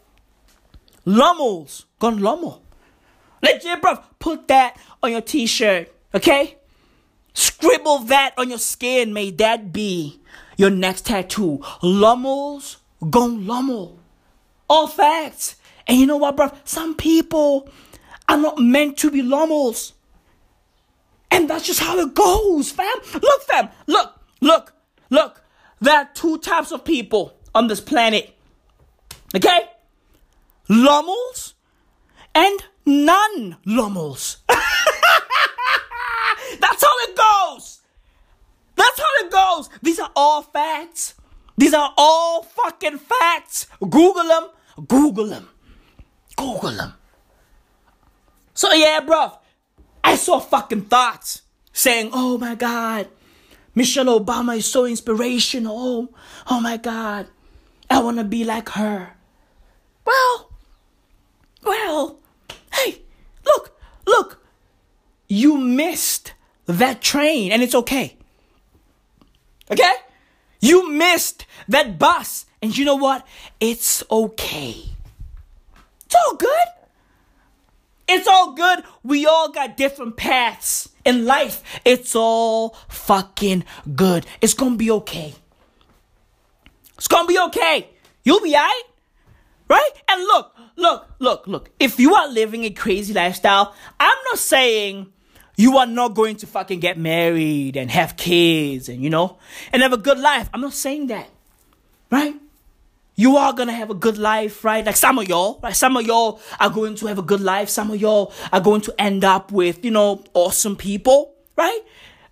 [1.04, 2.60] Lommels gonna Lomo.
[3.42, 3.98] Legit, bro.
[4.18, 6.56] Put that on your t-shirt, okay?
[7.34, 9.12] Scribble that on your skin.
[9.12, 10.20] May that be
[10.56, 11.60] your next tattoo.
[11.82, 12.78] Lommels
[13.08, 13.98] gon' lommel.
[14.68, 15.56] All facts.
[15.86, 16.50] And you know what, bro?
[16.64, 17.68] Some people
[18.28, 19.92] are not meant to be lommels.
[21.30, 22.96] And that's just how it goes, fam.
[23.14, 23.68] Look, fam.
[23.86, 24.74] Look, look,
[25.10, 25.42] look.
[25.80, 28.34] There are two types of people on this planet.
[29.34, 29.60] Okay?
[30.68, 31.54] Lommels
[32.34, 34.38] and non lommels.
[36.60, 37.80] That's how it goes.
[38.74, 39.68] That's how it goes.
[39.82, 41.14] These are all facts.
[41.56, 43.66] These are all fucking facts.
[43.80, 44.46] Google them.
[44.86, 45.48] Google them.
[46.36, 46.94] Google them.
[48.54, 49.38] So yeah, bruv.
[50.08, 51.42] I saw fucking thoughts
[51.74, 53.08] saying, oh my God,
[53.74, 55.76] Michelle Obama is so inspirational.
[55.78, 56.08] Oh
[56.48, 57.26] oh my God,
[57.90, 59.10] I want to be like her.
[60.06, 60.50] Well,
[61.62, 62.18] well,
[62.72, 63.02] hey,
[63.44, 64.42] look, look,
[65.28, 66.32] you missed
[66.64, 68.16] that train and it's okay.
[69.70, 69.92] Okay?
[70.62, 73.26] You missed that bus and you know what?
[73.60, 74.84] It's okay.
[76.06, 76.77] It's all good.
[78.08, 78.84] It's all good.
[79.02, 81.62] We all got different paths in life.
[81.84, 84.26] It's all fucking good.
[84.40, 85.34] It's gonna be okay.
[86.96, 87.90] It's gonna be okay.
[88.24, 88.82] You'll be alright.
[89.68, 89.90] Right?
[90.08, 91.70] And look, look, look, look.
[91.78, 95.12] If you are living a crazy lifestyle, I'm not saying
[95.56, 99.38] you are not going to fucking get married and have kids and, you know,
[99.72, 100.48] and have a good life.
[100.54, 101.28] I'm not saying that.
[102.10, 102.34] Right?
[103.18, 104.86] You are gonna have a good life, right?
[104.86, 105.74] Like some of y'all, right?
[105.74, 107.68] Some of y'all are going to have a good life.
[107.68, 111.80] Some of y'all are going to end up with, you know, awesome people, right?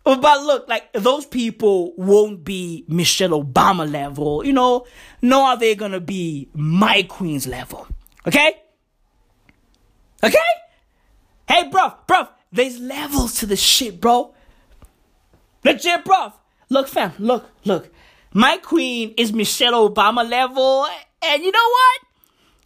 [0.05, 4.87] But look, like those people won't be Michelle Obama level, you know,
[5.20, 7.88] nor are they gonna be my queen's level.
[8.25, 8.55] Okay?
[10.22, 10.38] Okay?
[11.49, 14.33] Hey, bro, bro, there's levels to this shit, bro.
[15.64, 16.33] Legit, bro.
[16.68, 17.92] Look, fam, look, look.
[18.37, 20.87] My queen is Michelle Obama level,
[21.22, 22.01] and you know what?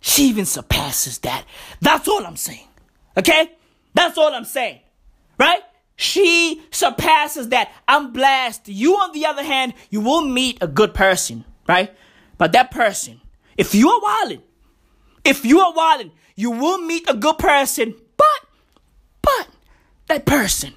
[0.01, 1.45] She even surpasses that.
[1.81, 2.67] That's all I'm saying.
[3.17, 3.53] Okay?
[3.95, 4.81] That's all I'm saying.
[5.39, 5.61] Right?
[5.95, 7.71] She surpasses that.
[7.87, 8.67] I'm blessed.
[8.67, 11.95] You, on the other hand, you will meet a good person, right?
[12.37, 13.21] But that person,
[13.57, 14.43] if you are wilding,
[15.25, 18.49] if you are wilding, you will meet a good person, but,
[19.23, 19.47] but,
[20.09, 20.75] that person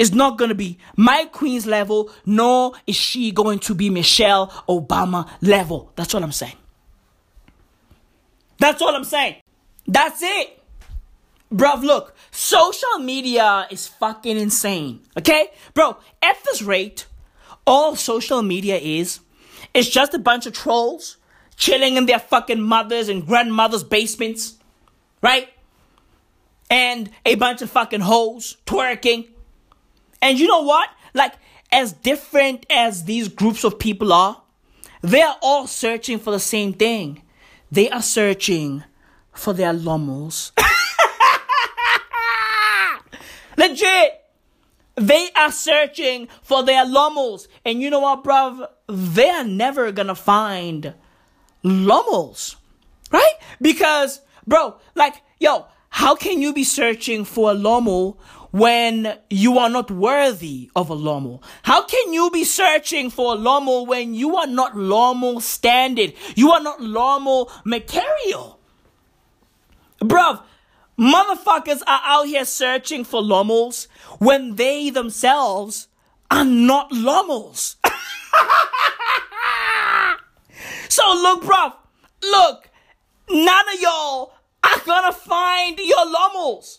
[0.00, 4.48] is not going to be my queen's level, nor is she going to be Michelle
[4.66, 5.92] Obama level.
[5.94, 6.56] That's what I'm saying.
[8.58, 9.36] That's all I'm saying.
[9.86, 10.62] That's it.
[11.52, 15.00] Bruv, look, social media is fucking insane.
[15.18, 15.50] Okay?
[15.74, 17.04] Bro, at this rate,
[17.66, 19.20] all social media is,
[19.74, 21.18] is just a bunch of trolls
[21.56, 24.56] chilling in their fucking mothers and grandmothers' basements.
[25.20, 25.48] Right?
[26.70, 29.28] And a bunch of fucking hoes twerking.
[30.22, 30.88] And you know what?
[31.14, 31.34] Like,
[31.72, 34.42] as different as these groups of people are,
[35.02, 37.22] they are all searching for the same thing.
[37.70, 38.84] They are searching
[39.32, 40.52] for their lommels.
[43.56, 44.16] Legit!
[44.96, 47.48] They are searching for their lommels.
[47.64, 48.68] And you know what, bruv?
[48.88, 50.94] They are never gonna find
[51.62, 52.56] lommels.
[53.10, 53.34] Right?
[53.60, 59.70] Because, bro, like, yo, how can you be searching for a lommel when you are
[59.70, 61.42] not worthy of a lomo?
[61.62, 66.14] How can you be searching for a lomo when you are not lomo standard?
[66.34, 68.58] You are not lomo material.
[70.00, 70.42] Bruv,
[70.98, 73.86] motherfuckers are out here searching for lomos
[74.18, 75.88] when they themselves
[76.30, 77.76] are not lomos.
[80.88, 81.74] so look, bruv,
[82.22, 82.70] look,
[83.28, 84.32] none of y'all
[84.62, 86.78] are gonna find your lomos.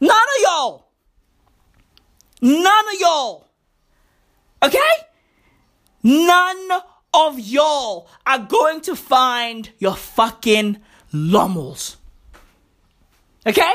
[0.00, 0.86] None of y'all.
[2.42, 3.48] None of y'all.
[4.62, 4.78] Okay?
[6.02, 6.70] None
[7.12, 10.78] of y'all are going to find your fucking
[11.12, 11.96] lomos.
[13.46, 13.72] Okay?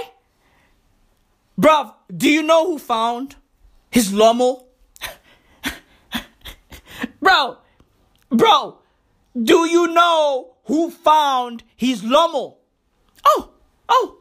[1.59, 3.36] Bruv, do you know who found
[3.91, 4.65] his lomo?
[7.21, 7.57] bro,
[8.30, 8.80] bro,
[9.41, 12.55] do you know who found his lomo?
[13.23, 13.51] Oh,
[13.88, 14.17] oh,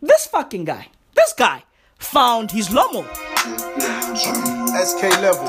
[0.00, 0.88] this fucking guy.
[1.18, 1.64] This guy
[1.98, 3.02] found his lomo.
[4.88, 5.48] SK level.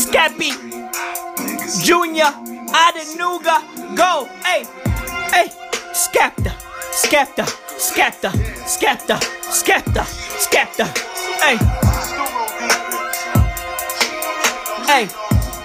[0.00, 0.52] Scappy,
[1.84, 2.30] Junior,
[2.82, 3.56] Adenuga,
[3.96, 4.62] go, hey,
[5.34, 5.48] hey,
[5.92, 6.52] Skepta,
[6.92, 7.44] Skepta,
[7.78, 8.30] Skepta,
[8.64, 9.18] Skepta,
[9.58, 10.04] Skepta,
[10.38, 10.86] Skepta,
[11.42, 11.56] hey,
[14.86, 15.08] hey,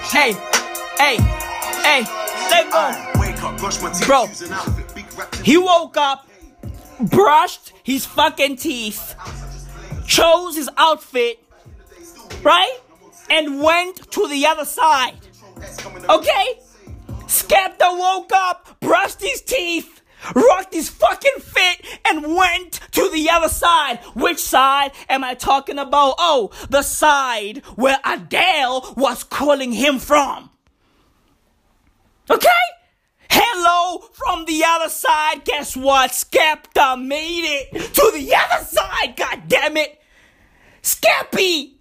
[0.09, 0.33] hey,
[0.97, 1.17] hey,
[1.83, 2.29] hey,
[2.71, 3.09] go.
[4.05, 4.27] Bro,
[5.43, 6.27] he woke up,
[6.99, 9.15] brushed his fucking teeth,
[10.05, 11.43] chose his outfit,
[12.43, 12.79] right?
[13.29, 15.19] And went to the other side.
[16.09, 16.59] Okay?
[17.27, 20.01] Skepta woke up, brushed his teeth,
[20.35, 23.99] rocked his fucking fit, and went to the other side.
[24.15, 26.15] Which side am I talking about?
[26.17, 30.49] Oh, the side where Adele was calling him from.
[32.29, 32.49] Okay?
[33.29, 35.45] Hello from the other side.
[35.45, 36.11] Guess what?
[36.11, 39.15] Skepta made it to the other side.
[39.15, 40.01] God damn it.
[40.81, 41.73] Scappy.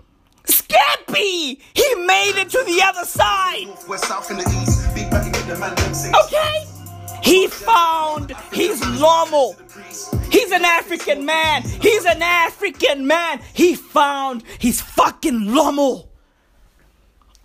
[0.44, 1.60] Scappy.
[1.74, 3.68] He made it to the other side.
[6.24, 6.64] Okay?
[7.22, 9.54] He found his lomo.
[10.32, 11.62] He's an African man.
[11.62, 13.40] He's an African man.
[13.54, 16.08] He found his fucking lomo.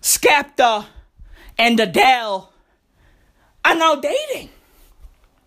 [0.02, 0.86] Skepta
[1.58, 2.53] and Adele
[3.66, 4.50] are now dating.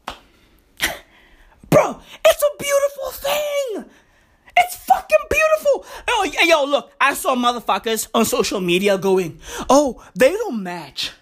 [1.71, 3.85] Bro, it's a beautiful thing.
[4.57, 5.85] It's fucking beautiful.
[6.09, 9.39] Oh, yo, look, I saw motherfuckers on social media going,
[9.69, 11.13] oh, they don't match.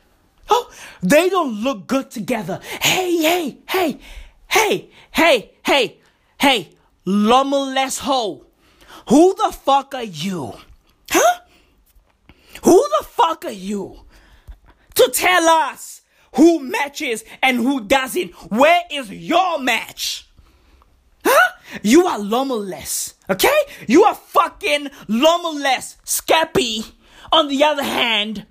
[0.48, 0.70] Oh,
[1.02, 2.60] they don't look good together.
[2.80, 3.98] Hey, hey, hey,
[4.46, 5.98] hey, hey, hey,
[6.40, 6.70] hey,
[7.04, 8.46] lumberless hoe.
[9.08, 10.54] Who the fuck are you?
[11.10, 11.40] Huh?
[12.62, 14.00] Who the fuck are you?
[14.94, 15.93] To tell us
[16.34, 18.32] who matches and who doesn't.
[18.50, 20.28] Where is your match?
[21.24, 21.52] Huh?
[21.82, 23.58] You are lumberless, okay?
[23.86, 25.96] You are fucking lumberless.
[26.04, 26.92] Scappy,
[27.32, 28.46] on the other hand,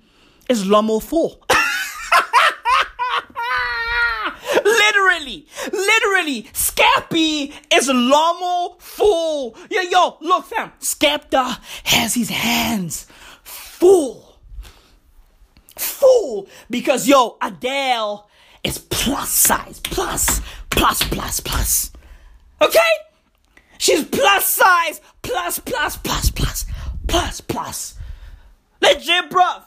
[0.48, 1.40] is lumber full.
[4.64, 9.56] literally, literally, Scappy is Lomo full.
[9.70, 10.72] Yo, yo, look, fam.
[10.80, 13.06] Skepta has his hands
[13.42, 14.33] full.
[15.84, 16.48] Full.
[16.70, 18.28] Because, yo, Adele
[18.62, 19.80] is plus size.
[19.80, 21.92] Plus, plus, plus, plus.
[22.60, 22.80] Okay?
[23.78, 25.00] She's plus size.
[25.22, 26.66] Plus, plus, plus, plus,
[27.06, 27.94] plus, plus.
[28.80, 29.64] Legit, bruv.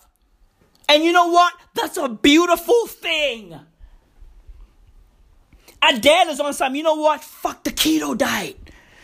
[0.90, 1.54] And you know what?
[1.74, 3.60] That's a beautiful thing.
[5.82, 7.24] Adele is on some, you know what?
[7.24, 8.58] Fuck the keto diet.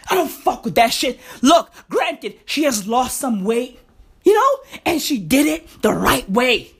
[0.09, 1.20] I don't fuck with that shit.
[1.41, 3.80] Look, granted, she has lost some weight,
[4.24, 6.72] you know, and she did it the right way.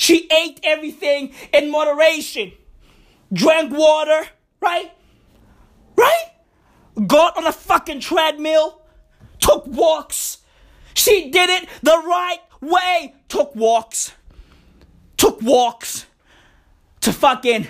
[0.00, 2.52] She ate everything in moderation,
[3.34, 4.26] drank water,
[4.58, 4.90] right?
[5.94, 6.24] Right?
[7.06, 8.80] Got on a fucking treadmill,
[9.40, 10.38] took walks.
[10.94, 13.14] She did it the right way.
[13.28, 14.12] Took walks.
[15.18, 16.06] Took walks
[17.02, 17.66] to fucking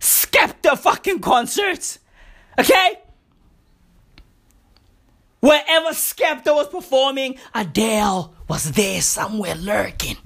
[0.00, 1.98] Skepta fucking concerts.
[2.58, 3.00] Okay?
[5.40, 10.16] Wherever Skepta was performing, Adele was there somewhere lurking.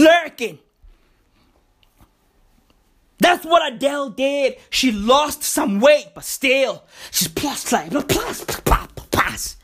[0.00, 0.58] Lurking.
[3.18, 4.56] That's what Adele did.
[4.70, 7.64] She lost some weight, but still, she's plus.
[7.64, 9.56] Plus, plus, plus, plus,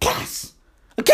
[0.00, 0.52] plus.
[0.98, 1.12] Okay?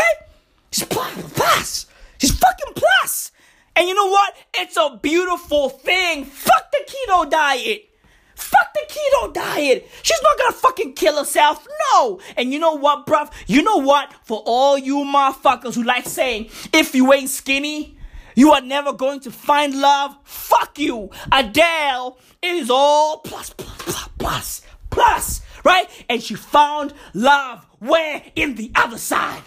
[0.70, 1.86] She's plus, plus.
[2.18, 3.32] She's fucking plus.
[3.74, 4.36] And you know what?
[4.54, 6.24] It's a beautiful thing.
[6.24, 7.88] Fuck the keto diet.
[8.36, 9.88] Fuck the keto diet.
[10.02, 11.66] She's not gonna fucking kill herself.
[11.92, 12.20] No.
[12.36, 13.32] And you know what, bruv?
[13.48, 14.14] You know what?
[14.22, 17.96] For all you motherfuckers who like saying, if you ain't skinny,
[18.40, 20.16] you are never going to find love.
[20.24, 21.10] Fuck you.
[21.30, 25.86] Adele is all plus, plus, plus, plus, plus, right?
[26.08, 28.22] And she found love where?
[28.34, 29.42] In the other side.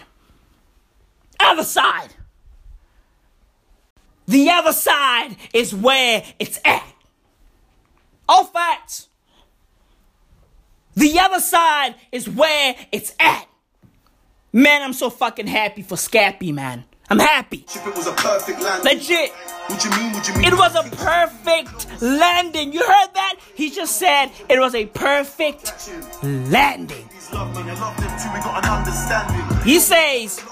[1.40, 2.10] Other side.
[4.26, 6.86] The other side is where it's at.
[8.28, 9.08] All facts.
[10.94, 13.48] The other side is where it's at.
[14.52, 16.84] Man, I'm so fucking happy for Scappy, man.
[17.10, 17.64] I'm happy.
[17.68, 18.98] If it was a perfect landing.
[18.98, 19.30] Legit.
[19.66, 20.12] What you mean?
[20.12, 20.44] What you mean?
[20.44, 22.72] It was a perfect landing.
[22.72, 23.36] You heard that?
[23.54, 25.90] He just said it was a perfect
[26.22, 27.08] landing.
[27.32, 28.30] Love me and love them too.
[28.32, 29.62] We got an understanding.
[29.64, 30.42] He says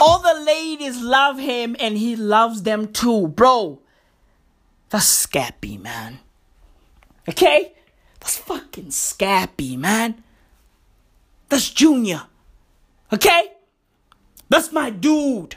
[0.00, 3.28] all the ladies love him and he loves them too.
[3.28, 3.80] Bro,
[4.90, 6.20] that's Scappy, man.
[7.28, 7.72] Okay?
[8.20, 10.22] That's fucking Scappy, man.
[11.48, 12.22] That's Junior.
[13.12, 13.52] Okay?
[14.48, 15.56] That's my dude.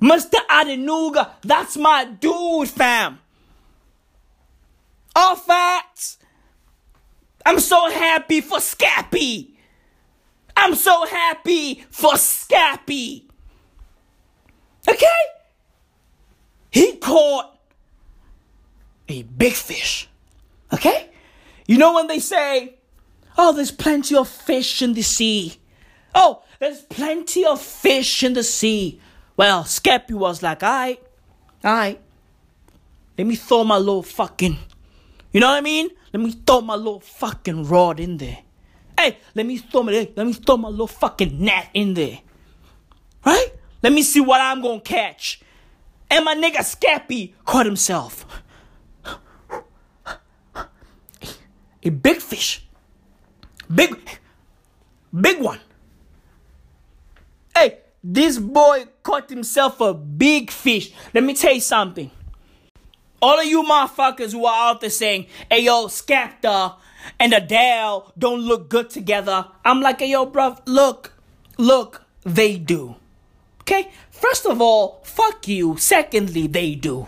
[0.00, 0.36] Mr.
[0.48, 3.18] Adenuga, that's my dude, fam.
[5.14, 6.18] All facts.
[7.44, 9.50] I'm so happy for Scappy.
[10.56, 13.24] I'm so happy for Scappy.
[14.88, 15.06] Okay?
[16.70, 17.58] He caught
[19.08, 20.08] a big fish.
[20.72, 21.10] Okay?
[21.66, 22.76] You know when they say,
[23.36, 25.56] oh, there's plenty of fish in the sea.
[26.14, 29.00] Oh, there's plenty of fish in the sea.
[29.40, 31.02] Well, Scappy was like, alright,
[31.64, 31.98] alright.
[33.16, 34.58] Let me throw my little fucking,
[35.32, 35.88] you know what I mean?
[36.12, 38.40] Let me throw my little fucking rod in there.
[38.98, 42.18] Hey, let me throw my, let me throw my little fucking net in there.
[43.24, 43.46] Right?
[43.82, 45.40] Let me see what I'm gonna catch.
[46.10, 48.26] And my nigga Scappy caught himself.
[51.82, 52.66] A big fish.
[53.74, 53.98] Big,
[55.18, 55.60] big one.
[58.02, 60.92] This boy caught himself a big fish.
[61.12, 62.10] Let me tell you something.
[63.20, 66.76] All of you motherfuckers who are out there saying, hey yo, Skepta
[67.18, 69.46] and Adele don't look good together.
[69.64, 71.12] I'm like, hey yo, bruv, look,
[71.58, 72.96] look, they do.
[73.60, 73.90] Okay?
[74.10, 75.76] First of all, fuck you.
[75.76, 77.06] Secondly, they do.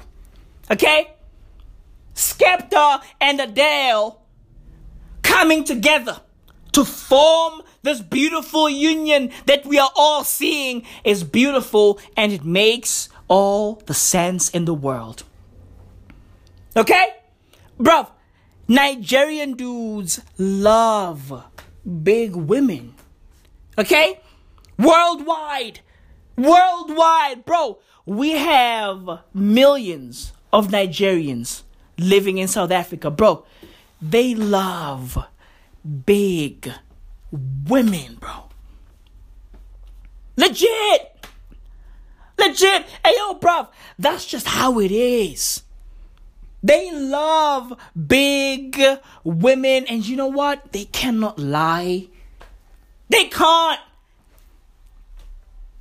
[0.71, 1.15] Okay?
[2.15, 4.21] Skepta and Adele
[5.23, 6.21] coming together
[6.73, 13.09] to form this beautiful union that we are all seeing is beautiful and it makes
[13.29, 15.25] all the sense in the world.
[16.77, 17.09] Okay?
[17.79, 18.09] Bruv,
[18.69, 21.45] Nigerian dudes love
[22.03, 22.95] big women.
[23.77, 24.21] Okay?
[24.79, 25.81] Worldwide.
[26.37, 27.79] Worldwide, bro.
[28.07, 31.63] We have millions of Nigerians
[31.99, 33.45] living in South Africa, bro.
[34.01, 35.19] They love
[36.07, 36.73] big
[37.33, 38.49] women, bro.
[40.37, 41.27] Legit.
[42.39, 42.87] Legit.
[43.05, 43.69] Hey, yo, bruv.
[43.99, 45.63] That's just how it is.
[46.63, 47.73] They love
[48.07, 48.81] big
[49.25, 50.73] women, and you know what?
[50.73, 52.09] They cannot lie.
[53.09, 53.81] They can't.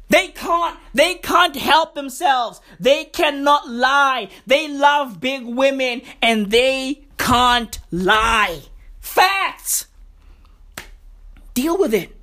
[0.10, 0.78] They can't.
[0.94, 2.62] They can't help themselves.
[2.80, 4.30] They cannot lie.
[4.48, 8.64] They love big women, and they can't lie.
[9.00, 9.88] Facts.
[11.54, 12.16] Deal with it.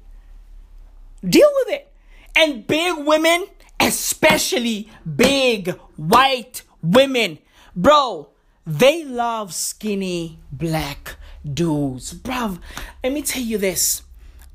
[1.27, 1.93] Deal with it.
[2.37, 3.47] And big women,
[3.81, 7.39] especially big white women,
[7.75, 8.29] bro,
[8.67, 12.15] they love skinny black dudes.
[12.15, 12.61] Bruv,
[13.03, 14.03] let me tell you this.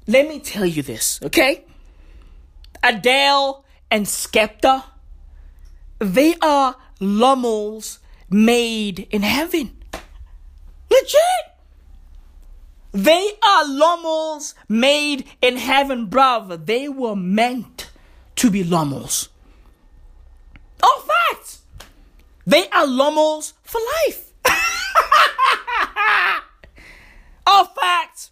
[0.08, 1.66] Let me tell you this, okay?
[2.82, 4.84] Adele and Skepta,
[6.00, 8.00] they are lummels
[8.30, 9.78] made in heaven.
[10.90, 11.53] Legit.
[12.94, 16.66] They are lummels made in heaven, bruv.
[16.68, 17.90] They were meant
[18.36, 19.30] to be lummels.
[20.82, 21.64] Oh, facts.
[22.46, 24.32] They are lummels for life.
[27.48, 28.30] oh, facts.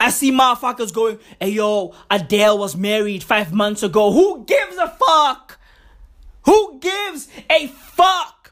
[0.00, 4.10] I see motherfuckers going, hey yo, Adele was married five months ago.
[4.12, 5.58] Who gives a fuck?
[6.44, 8.43] Who gives a fuck?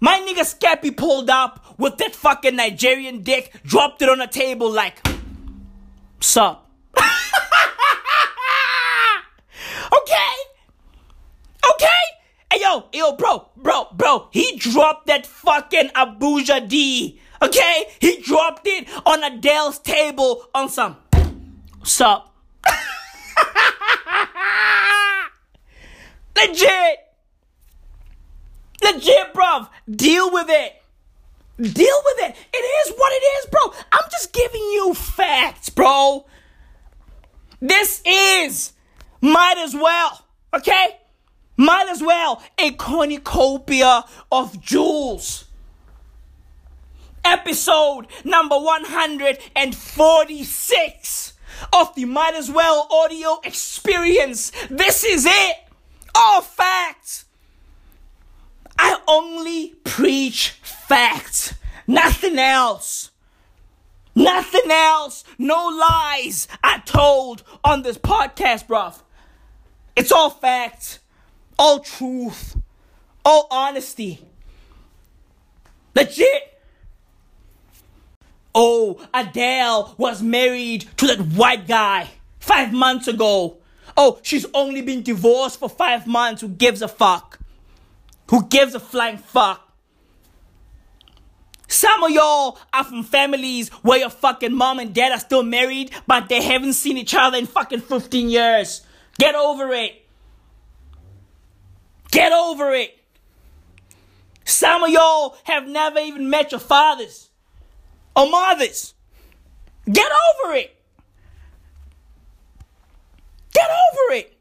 [0.00, 4.70] My nigga Scappy pulled up with that fucking Nigerian dick, dropped it on a table
[4.70, 5.04] like,
[6.20, 6.70] sup?
[6.96, 7.04] okay?
[11.68, 12.04] Okay?
[12.52, 17.20] Hey yo, yo, bro, bro, bro, he dropped that fucking Abuja D.
[17.42, 17.86] Okay?
[18.00, 20.96] He dropped it on Adele's table on some.
[21.82, 22.32] Sup?
[26.36, 27.07] Legit!
[28.82, 29.68] Legit, bruv.
[29.90, 30.74] Deal with it.
[31.56, 32.36] Deal with it.
[32.52, 33.72] It is what it is, bro.
[33.92, 36.26] I'm just giving you facts, bro.
[37.60, 38.72] This is,
[39.20, 40.24] might as well,
[40.54, 41.00] okay?
[41.56, 45.46] Might as well a cornucopia of jewels.
[47.24, 51.32] episode number 146
[51.72, 54.50] of the Might As Well audio experience.
[54.70, 55.56] This is it.
[56.14, 57.26] All facts.
[58.78, 61.54] I only preach facts,
[61.86, 63.10] nothing else.
[64.14, 65.22] Nothing else.
[65.38, 69.00] No lies I told on this podcast, bruv.
[69.94, 70.98] It's all facts,
[71.56, 72.56] all truth,
[73.24, 74.24] all honesty.
[75.94, 76.60] Legit.
[78.54, 82.08] Oh, Adele was married to that white guy
[82.40, 83.58] five months ago.
[83.96, 86.40] Oh, she's only been divorced for five months.
[86.40, 87.38] Who gives a fuck?
[88.30, 89.64] Who gives a flying fuck?
[91.66, 95.90] Some of y'all are from families where your fucking mom and dad are still married,
[96.06, 98.82] but they haven't seen each other in fucking 15 years.
[99.18, 100.06] Get over it.
[102.10, 102.98] Get over it.
[104.44, 107.28] Some of y'all have never even met your fathers
[108.16, 108.94] or mothers.
[109.90, 110.74] Get over it.
[113.52, 114.37] Get over it.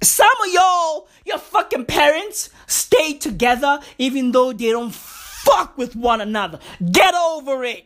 [0.00, 6.20] Some of y'all, your fucking parents stay together even though they don't fuck with one
[6.20, 6.60] another.
[6.90, 7.84] Get over it.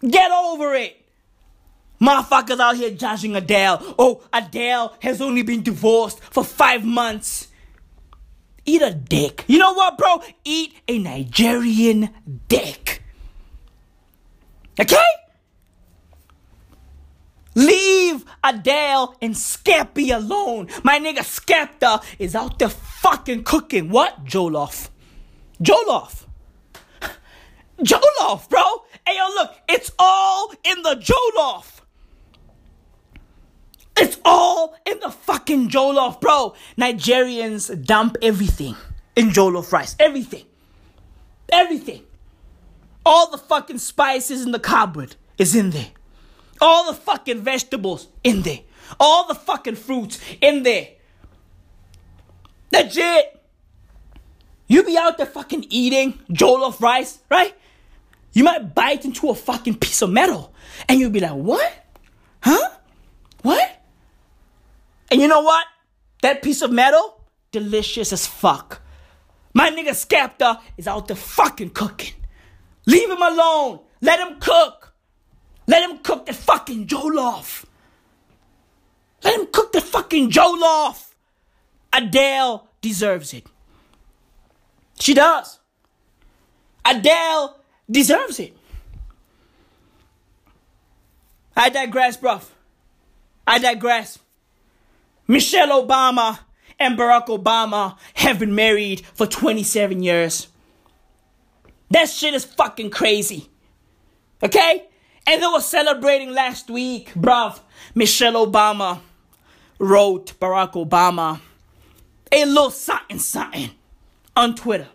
[0.00, 1.02] Get over it.
[2.00, 3.94] Motherfuckers out here judging Adele.
[3.98, 7.48] Oh, Adele has only been divorced for five months.
[8.66, 9.44] Eat a dick.
[9.46, 10.20] You know what, bro?
[10.44, 12.10] Eat a Nigerian
[12.48, 13.02] dick.
[14.78, 14.96] Okay?
[17.56, 20.68] Leave Adele and Skeppy alone.
[20.84, 23.88] My nigga Skepta is out there fucking cooking.
[23.88, 24.24] What?
[24.26, 24.90] Jollof.
[25.62, 26.26] Jollof.
[27.78, 28.62] Jollof, bro.
[29.06, 29.54] Hey, yo, look.
[29.68, 31.80] It's all in the Jollof.
[33.96, 36.54] It's all in the fucking Jollof, bro.
[36.76, 38.76] Nigerians dump everything
[39.16, 39.96] in Jollof rice.
[39.98, 40.44] Everything.
[41.50, 42.02] Everything.
[43.06, 45.95] All the fucking spices in the cupboard is in there.
[46.60, 48.60] All the fucking vegetables in there.
[48.98, 50.88] All the fucking fruits in there.
[52.72, 53.40] Legit.
[54.68, 57.54] You be out there fucking eating jollof rice, right?
[58.32, 60.52] You might bite into a fucking piece of metal
[60.88, 61.72] and you'll be like, what?
[62.42, 62.70] Huh?
[63.42, 63.82] What?
[65.10, 65.66] And you know what?
[66.22, 67.20] That piece of metal,
[67.52, 68.82] delicious as fuck.
[69.54, 72.14] My nigga Skepta is out there fucking cooking.
[72.86, 73.80] Leave him alone.
[74.00, 74.75] Let him cook.
[75.66, 77.64] Let him cook the fucking jollof.
[79.24, 81.12] Let him cook the fucking jollof.
[81.92, 83.46] Adele deserves it.
[85.00, 85.58] She does.
[86.84, 87.58] Adele
[87.90, 88.56] deserves it.
[91.56, 92.44] I digress, bruv.
[93.46, 94.18] I digress.
[95.26, 96.38] Michelle Obama
[96.78, 100.48] and Barack Obama have been married for 27 years.
[101.90, 103.48] That shit is fucking crazy.
[104.42, 104.86] Okay?
[105.26, 107.60] And they were celebrating last week, bruv.
[107.94, 109.00] Michelle Obama
[109.78, 111.40] wrote Barack Obama
[112.32, 113.70] a little something something
[114.34, 114.88] on Twitter.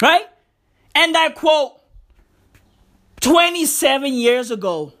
[0.00, 0.26] Right?
[0.94, 1.80] And I quote
[3.20, 4.92] 27 years ago,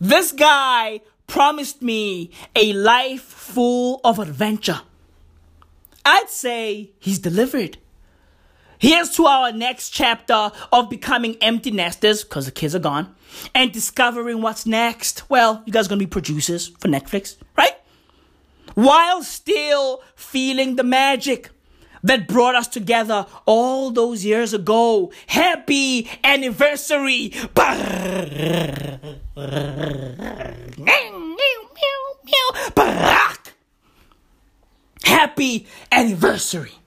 [0.00, 4.80] this guy promised me a life full of adventure.
[6.04, 7.78] I'd say he's delivered.
[8.82, 13.14] Here's to our next chapter of becoming empty nesters, because the kids are gone,
[13.54, 15.30] and discovering what's next.
[15.30, 17.76] Well, you guys are gonna be producers for Netflix, right?
[18.74, 21.50] While still feeling the magic
[22.02, 25.12] that brought us together all those years ago.
[25.28, 27.32] Happy anniversary!
[35.04, 36.81] Happy anniversary!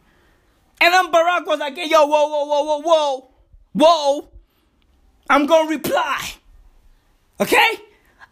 [0.82, 3.30] And then Barack was like, hey, yo, whoa, whoa, whoa, whoa, whoa,
[3.74, 4.30] whoa.
[5.30, 6.34] I'm gonna reply.
[7.40, 7.70] Okay?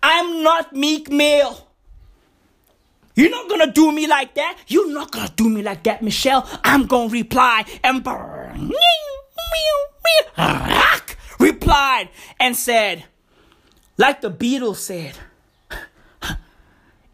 [0.02, 1.68] I'm not Meek Mill.
[3.16, 4.58] You're not gonna do me like that.
[4.68, 6.48] You're not gonna do me like that, Michelle.
[6.64, 7.66] I'm gonna reply.
[7.84, 8.56] And Barack
[11.40, 13.06] replied and said,
[13.98, 15.18] like the Beatles said,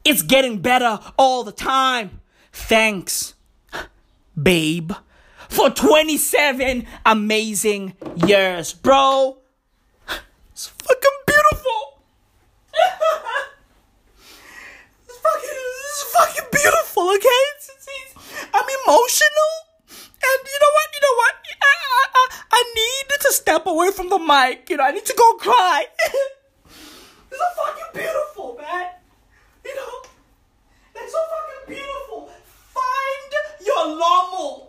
[0.03, 2.21] it's getting better all the time.
[2.51, 3.35] Thanks,
[4.41, 4.93] babe
[5.49, 7.93] for 27 amazing
[8.25, 9.37] years, bro.
[10.51, 11.99] It's fucking beautiful.
[15.07, 17.41] it's fucking, it's fucking beautiful, okay?
[17.55, 18.15] It's, it's, it's,
[18.53, 19.53] I'm emotional.
[19.89, 20.87] And you know what?
[20.93, 21.35] You know what?
[21.61, 24.69] I, I, I, I need to step away from the mic.
[24.69, 25.85] You know, I need to go cry.
[26.05, 28.91] it's so fucking beautiful, man.
[29.65, 30.09] You know?
[30.95, 32.29] It's so fucking beautiful.
[32.73, 34.68] Find your normal.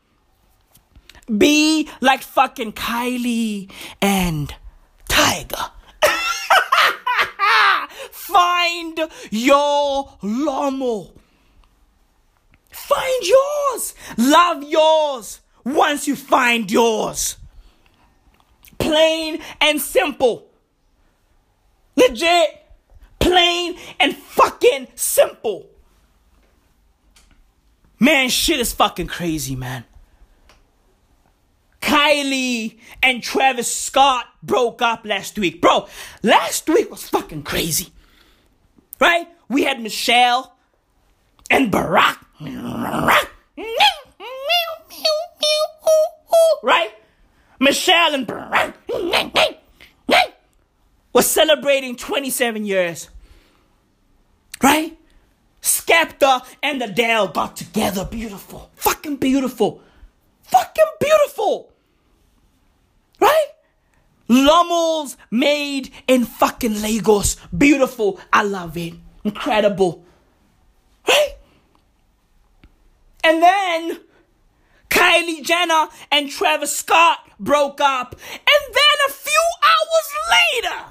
[1.37, 3.71] Be like fucking Kylie
[4.01, 4.53] and
[5.09, 5.71] Tyga.
[8.11, 11.11] Find your Lomo.
[12.71, 13.93] Find yours.
[14.17, 17.37] Love yours once you find yours.
[18.77, 20.47] Plain and simple.
[21.95, 22.57] Legit.
[23.19, 25.67] Plain and fucking simple.
[27.99, 29.85] Man, shit is fucking crazy, man.
[31.81, 35.61] Kylie and Travis Scott broke up last week.
[35.61, 35.87] Bro,
[36.23, 37.91] last week was fucking crazy.
[38.99, 39.27] Right?
[39.49, 40.55] We had Michelle
[41.49, 42.17] and Barack.
[46.63, 46.91] Right?
[47.59, 48.73] Michelle and Barack
[51.13, 53.09] was celebrating 27 years.
[54.63, 54.97] Right?
[55.61, 58.05] Skepta and Adele got together.
[58.05, 58.71] Beautiful.
[58.75, 59.81] Fucking beautiful.
[60.43, 61.70] Fucking beautiful.
[63.21, 63.47] Right?
[64.29, 67.37] Lummels made in fucking Lagos.
[67.55, 68.19] Beautiful.
[68.33, 68.95] I love it.
[69.23, 70.03] Incredible.
[71.07, 71.35] Right?
[73.23, 73.99] And then
[74.89, 78.15] Kylie Jenner and Travis Scott broke up.
[78.31, 80.85] And then a few hours later,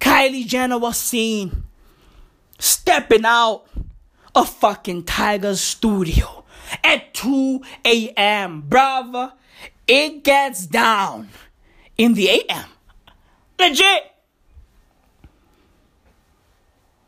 [0.00, 1.64] Kylie Jenner was seen
[2.58, 3.66] stepping out
[4.34, 6.44] of fucking Tyga's studio
[6.82, 8.62] at 2 a.m.
[8.62, 9.32] Brother,
[9.86, 11.28] it gets down
[11.96, 12.64] in the a.m.
[13.58, 14.10] Legit.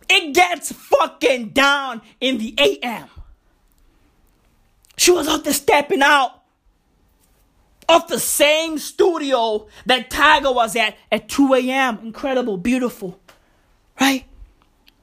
[0.08, 3.08] It gets fucking down in the a.m.
[4.96, 6.42] She was out there stepping out
[7.88, 11.98] of the same studio that Tyga was at at 2 a.m.
[12.02, 13.20] Incredible, beautiful,
[14.00, 14.24] right?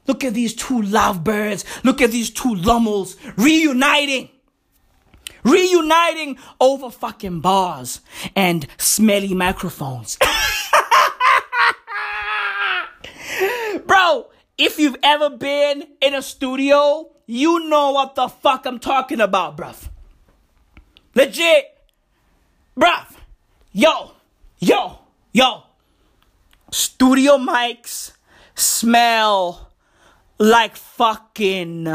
[0.06, 1.64] Look at these two lovebirds.
[1.84, 4.28] Look at these two lummels reuniting.
[5.44, 8.00] Reuniting over fucking bars
[8.34, 10.18] and smelly microphones.
[13.86, 19.20] Bro, if you've ever been in a studio, you know what the fuck I'm talking
[19.20, 19.88] about, bruv.
[21.14, 21.66] Legit.
[22.76, 23.16] Bruv.
[23.72, 24.12] Yo,
[24.58, 24.98] yo,
[25.32, 25.64] yo.
[26.70, 28.12] Studio mics
[28.54, 29.72] smell
[30.38, 31.88] like fucking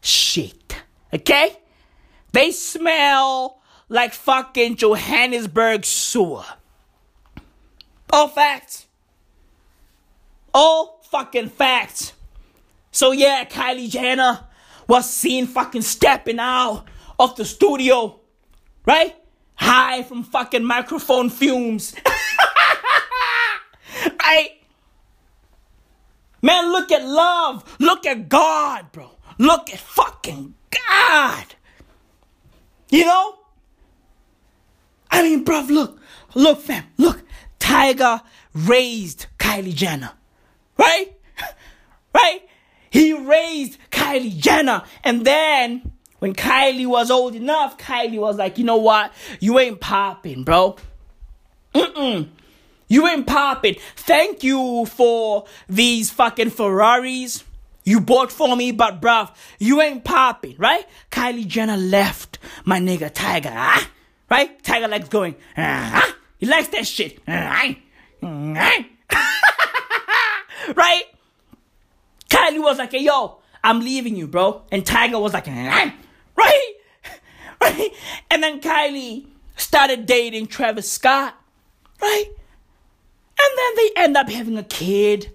[0.00, 0.76] shit.
[1.12, 1.56] Okay?
[2.32, 6.44] They smell like fucking Johannesburg sewer.
[8.12, 8.86] All facts.
[10.54, 12.12] All fucking facts.
[12.92, 14.40] So yeah, Kylie Jenner
[14.88, 16.84] was seen fucking stepping out
[17.18, 18.18] of the studio,
[18.86, 19.14] right?
[19.54, 21.94] High from fucking microphone fumes.
[24.30, 24.50] right?
[26.42, 27.76] Man, look at love.
[27.78, 29.10] Look at God, bro.
[29.38, 31.44] Look at fucking God.
[32.90, 33.34] You know?
[35.10, 36.00] I mean, bruv, look.
[36.34, 36.84] Look, fam.
[36.96, 37.22] Look.
[37.58, 38.22] Tyga
[38.54, 40.12] raised Kylie Jenner.
[40.76, 41.12] Right?
[42.12, 42.42] Right?
[42.90, 44.82] He raised Kylie Jenner.
[45.04, 49.12] And then, when Kylie was old enough, Kylie was like, you know what?
[49.38, 50.74] You ain't popping, bro.
[51.72, 52.28] Mm-mm.
[52.88, 53.76] You ain't popping.
[53.94, 57.44] Thank you for these fucking Ferraris
[57.90, 60.86] you bought for me, but bruv, you ain't popping, right?
[61.10, 63.90] Kylie Jenner left my nigga Tyga, ah?
[64.30, 64.62] right?
[64.62, 66.14] Tyga likes going, ah?
[66.38, 67.74] he likes that shit, ah?
[70.76, 71.04] right?
[72.28, 74.62] Kylie was like, hey, yo, I'm leaving you, bro.
[74.70, 75.92] And Tyga was like, right?
[77.62, 77.90] Right?
[78.30, 81.34] And then Kylie started dating Travis Scott,
[82.00, 82.24] right?
[82.26, 85.30] And then they end up having a kid.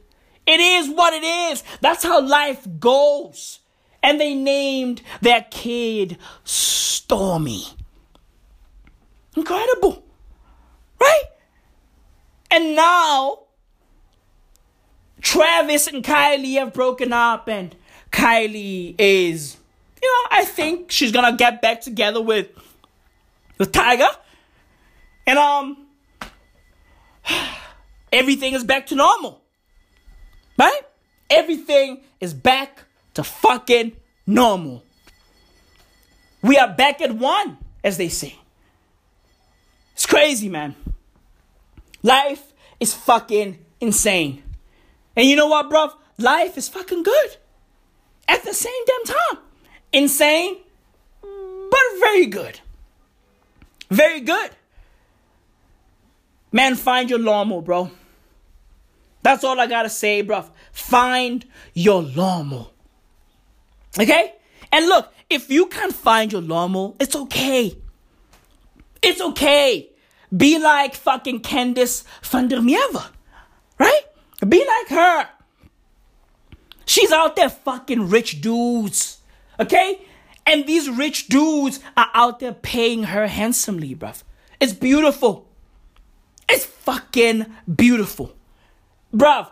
[0.48, 1.64] It is what it is.
[1.82, 3.60] That's how life goes.
[4.04, 7.74] And they named their kid Stormi.
[9.36, 10.04] Incredible.
[11.00, 11.24] Right?
[12.52, 13.40] And now,
[15.22, 17.76] Travis and Kylie have broken up, and
[18.12, 19.58] Kylie is,
[20.02, 22.50] you know, I think she's gonna get back together with,
[23.58, 24.08] the Tyga.
[25.26, 25.88] And, um,
[28.14, 29.42] everything is back to normal.
[30.58, 30.82] Right?
[31.30, 32.84] Everything is back
[33.14, 33.96] to fucking
[34.26, 34.84] normal.
[36.42, 38.36] We are back at one, as they say.
[39.94, 40.76] It's crazy, man.
[42.04, 44.44] Life is fucking insane.
[45.16, 45.94] And you know what, bruv?
[46.18, 47.38] Life is fucking good.
[48.28, 49.44] At the same damn time.
[49.92, 50.58] Insane,
[51.22, 52.60] but very good.
[53.90, 54.52] Very good.
[56.52, 57.92] Man, find your lawnmower, bro.
[59.26, 60.52] That's all I gotta say, bruv.
[60.72, 62.72] Find your normal.
[64.00, 64.34] Okay?
[64.72, 67.76] And look, if you can't find your normal, it's okay.
[69.02, 69.90] It's okay.
[70.38, 73.04] Be like fucking Candice van der Merwe.
[73.80, 74.02] Right?
[74.48, 75.30] Be like her.
[76.86, 79.22] She's out there fucking rich dudes.
[79.60, 80.06] Okay?
[80.46, 84.22] And these rich dudes are out there paying her handsomely, bruv.
[84.60, 85.50] It's beautiful.
[86.48, 88.36] It's fucking beautiful.
[89.16, 89.50] Bruv,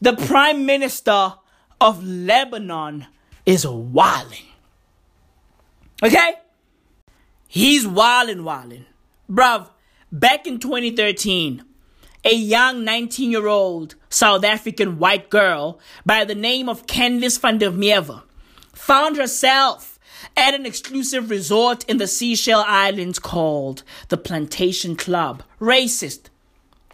[0.00, 1.34] the prime minister
[1.80, 3.06] of Lebanon
[3.44, 4.46] is wilding.
[6.02, 6.34] Okay?
[7.46, 8.86] He's wilding, wilding.
[9.30, 9.68] Bruv,
[10.10, 11.62] back in 2013,
[12.24, 17.58] a young 19 year old South African white girl by the name of Candice van
[17.58, 18.22] der Merwe
[18.72, 19.98] found herself
[20.36, 25.42] at an exclusive resort in the Seychelles Islands called the Plantation Club.
[25.60, 26.30] Racist.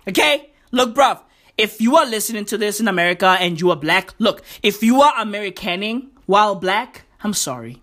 [0.09, 0.51] Okay?
[0.73, 1.21] Look, bruv,
[1.59, 5.02] if you are listening to this in America and you are black, look, if you
[5.02, 7.82] are Americaning while black, I'm sorry.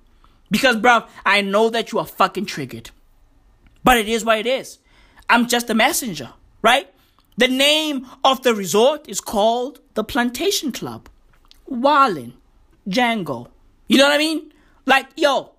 [0.50, 2.92] Because, bruv, I know that you are fucking triggered.
[3.84, 4.80] But it is what it is.
[5.30, 6.90] I'm just a messenger, right?
[7.38, 11.10] The name of the resort is called the Plantation Club.
[11.66, 12.34] Wallin,
[12.88, 13.50] Django.
[13.88, 14.54] You know what I mean?
[14.86, 15.52] Like, yo,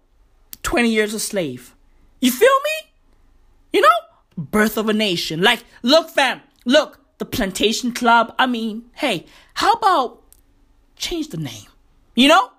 [0.62, 1.74] 20 years a slave.
[2.20, 2.92] You feel me?
[3.74, 3.88] You know?
[4.38, 5.42] Birth of a nation.
[5.42, 8.34] Like, look, fam, look, the Plantation Club.
[8.38, 10.22] I mean, hey, how about
[10.96, 11.68] change the name?
[12.14, 12.50] You know?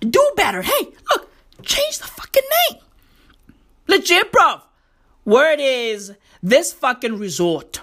[0.00, 0.62] Do better.
[0.62, 1.30] Hey, look,
[1.62, 2.80] change the fucking name.
[3.86, 4.60] Legit, bro.
[5.24, 7.82] Word is, this fucking resort,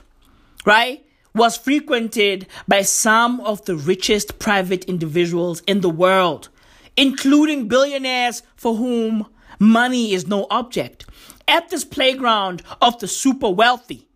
[0.65, 1.05] right,
[1.35, 6.49] was frequented by some of the richest private individuals in the world,
[6.95, 9.27] including billionaires for whom
[9.59, 11.05] money is no object.
[11.47, 14.06] At this playground of the super wealthy,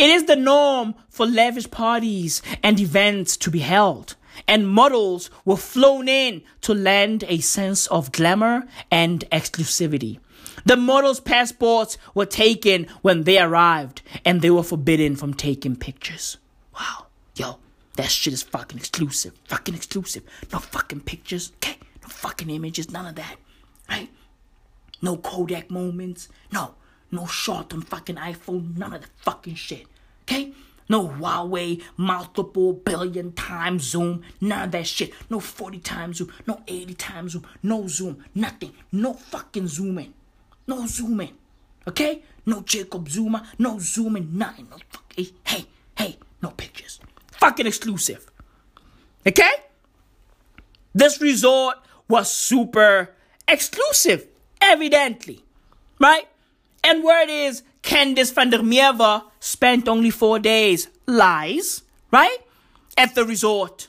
[0.00, 4.16] it is the norm for lavish parties and events to be held,
[4.48, 10.18] and models were flown in to lend a sense of glamour and exclusivity.
[10.64, 16.38] The models' passports were taken when they arrived, and they were forbidden from taking pictures.
[16.74, 17.58] Wow, yo,
[17.96, 19.34] that shit is fucking exclusive.
[19.48, 20.22] Fucking exclusive.
[20.50, 21.76] No fucking pictures, okay?
[22.02, 23.36] No fucking images, none of that,
[23.86, 24.08] right?
[25.02, 26.74] No Kodak moments, no,
[27.10, 29.86] no shot on fucking iPhone, none of that fucking shit,
[30.22, 30.52] okay?
[30.88, 35.12] No Huawei multiple billion times zoom, none of that shit.
[35.30, 38.72] No 40 times zoom, no 80 times zoom, no zoom, nothing.
[38.90, 40.14] No fucking zooming.
[40.66, 41.38] No zooming.
[41.86, 42.22] Okay?
[42.44, 44.66] No Jacob Zuma, no zooming, nothing.
[44.68, 46.98] No fuck, hey, hey, hey, no pictures.
[47.32, 48.26] Fucking exclusive.
[49.24, 49.50] Okay?
[50.92, 51.76] This resort
[52.08, 53.14] was super
[53.46, 54.26] exclusive,
[54.60, 55.44] evidently.
[56.00, 56.26] Right?
[56.82, 60.88] And word is, Candice van der Merwe spent only four days.
[61.06, 62.38] Lies, right?
[62.96, 63.88] At the resort.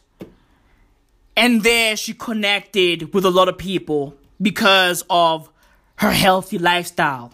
[1.36, 5.50] And there she connected with a lot of people because of
[5.98, 7.34] her healthy lifestyle.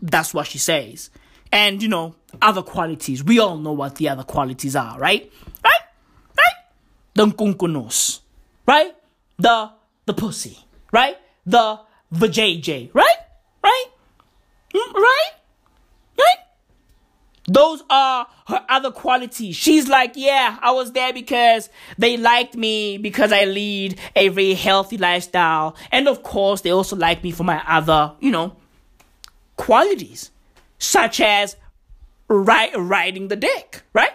[0.00, 1.10] That's what she says.
[1.52, 3.22] And, you know, other qualities.
[3.22, 5.30] We all know what the other qualities are, right?
[5.64, 5.80] Right?
[6.36, 6.54] Right?
[7.14, 8.20] The kunkunos.
[8.66, 8.94] Right?
[9.38, 9.70] The
[10.06, 10.58] the pussy.
[10.92, 11.16] Right?
[11.44, 11.80] The
[12.10, 12.90] the Right?
[12.94, 13.16] Right?
[14.94, 15.30] Right?
[16.18, 16.36] Right?
[17.48, 19.54] Those are her other qualities.
[19.54, 24.54] She's like, yeah, I was there because they liked me because I lead a very
[24.54, 25.76] healthy lifestyle.
[25.92, 28.56] And of course, they also like me for my other, you know,
[29.56, 30.30] qualities,
[30.78, 31.56] such as
[32.28, 34.12] ri- riding the dick, right?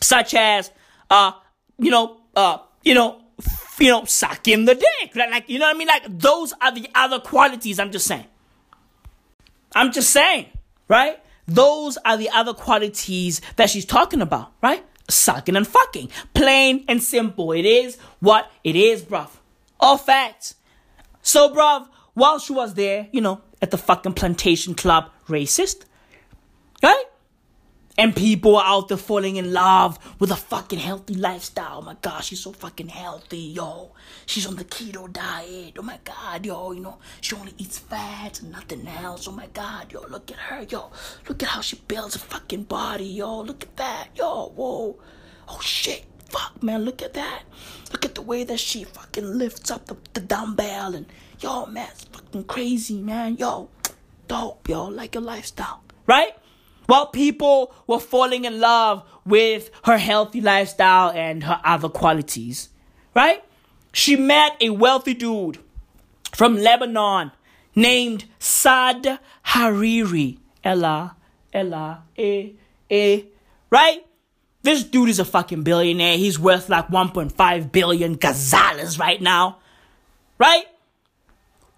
[0.00, 0.70] Such as,
[1.10, 1.32] uh,
[1.78, 5.66] you know, uh, you know, f- you know, sucking the dick, like, like, you know
[5.66, 5.88] what I mean?
[5.88, 7.80] Like, those are the other qualities.
[7.80, 8.26] I'm just saying.
[9.74, 10.46] I'm just saying,
[10.88, 11.18] right?
[11.46, 14.84] Those are the other qualities that she's talking about, right?
[15.08, 16.10] Sucking and fucking.
[16.34, 17.52] Plain and simple.
[17.52, 19.30] It is what it is, bruv.
[19.80, 20.56] All facts.
[21.22, 25.84] So, bruv, while she was there, you know, at the fucking plantation club, racist,
[26.82, 27.04] right?
[27.98, 31.78] And people are out there falling in love with a fucking healthy lifestyle.
[31.78, 33.90] Oh my god, she's so fucking healthy, yo.
[34.24, 35.74] She's on the keto diet.
[35.76, 39.26] Oh my god, yo, you know, she only eats fats and nothing else.
[39.26, 40.92] Oh my god, yo, look at her, yo.
[41.28, 43.40] Look at how she builds a fucking body, yo.
[43.40, 44.96] Look at that, yo, whoa.
[45.48, 47.42] Oh shit, fuck, man, look at that.
[47.90, 51.06] Look at the way that she fucking lifts up the, the dumbbell and,
[51.40, 53.36] yo, man, it's fucking crazy, man.
[53.36, 53.70] Yo,
[54.28, 56.36] dope, yo, like your lifestyle, right?
[56.88, 62.70] While people were falling in love with her healthy lifestyle and her other qualities,
[63.14, 63.44] right?
[63.92, 65.58] She met a wealthy dude
[66.32, 67.32] from Lebanon
[67.74, 69.18] named Saad
[69.48, 70.38] Hariri.
[70.64, 71.14] Ella,
[71.52, 72.52] Ella, eh,
[72.88, 73.20] eh,
[73.68, 74.06] right?
[74.62, 76.16] This dude is a fucking billionaire.
[76.16, 79.58] He's worth like 1.5 billion gazales right now.
[80.38, 80.64] Right?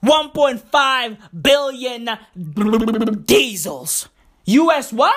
[0.04, 4.08] 1.5 billion diesels.
[4.50, 5.16] US what?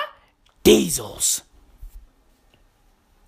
[0.62, 1.42] Diesels.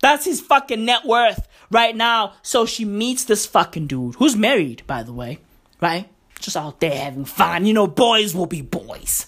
[0.01, 2.33] That's his fucking net worth right now.
[2.41, 5.39] So she meets this fucking dude who's married, by the way,
[5.81, 6.09] right?
[6.39, 7.65] Just out there having fun.
[7.65, 9.27] You know, boys will be boys.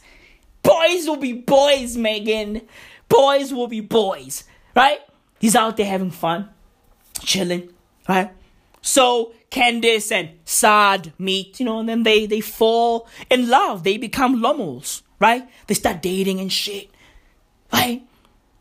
[0.62, 2.62] Boys will be boys, Megan.
[3.08, 4.44] Boys will be boys,
[4.76, 5.00] right?
[5.40, 6.50] He's out there having fun,
[7.22, 7.74] chilling,
[8.08, 8.32] right?
[8.82, 13.84] So Candice and Saad meet, you know, and then they they fall in love.
[13.84, 15.48] They become lummels, right?
[15.68, 16.90] They start dating and shit,
[17.72, 18.04] right?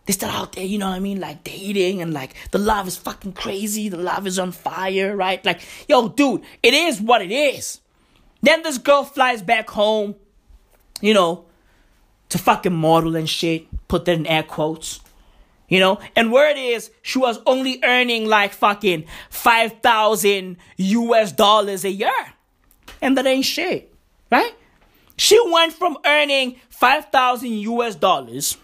[0.07, 2.89] They start out there, you know what I mean, like dating and like the love
[2.89, 3.89] is fucking crazy.
[3.89, 5.45] The love is on fire, right?
[5.45, 7.81] Like, yo, dude, it is what it is.
[8.41, 10.15] Then this girl flies back home,
[11.01, 11.45] you know,
[12.31, 13.67] to fucking model and shit.
[13.89, 15.01] Put that in air quotes.
[15.69, 21.91] You know, and word is she was only earning like fucking 5,000 US dollars a
[21.91, 22.33] year.
[23.03, 23.95] And that ain't shit,
[24.33, 24.55] right?
[25.19, 28.57] She went from earning 5,000 US dollars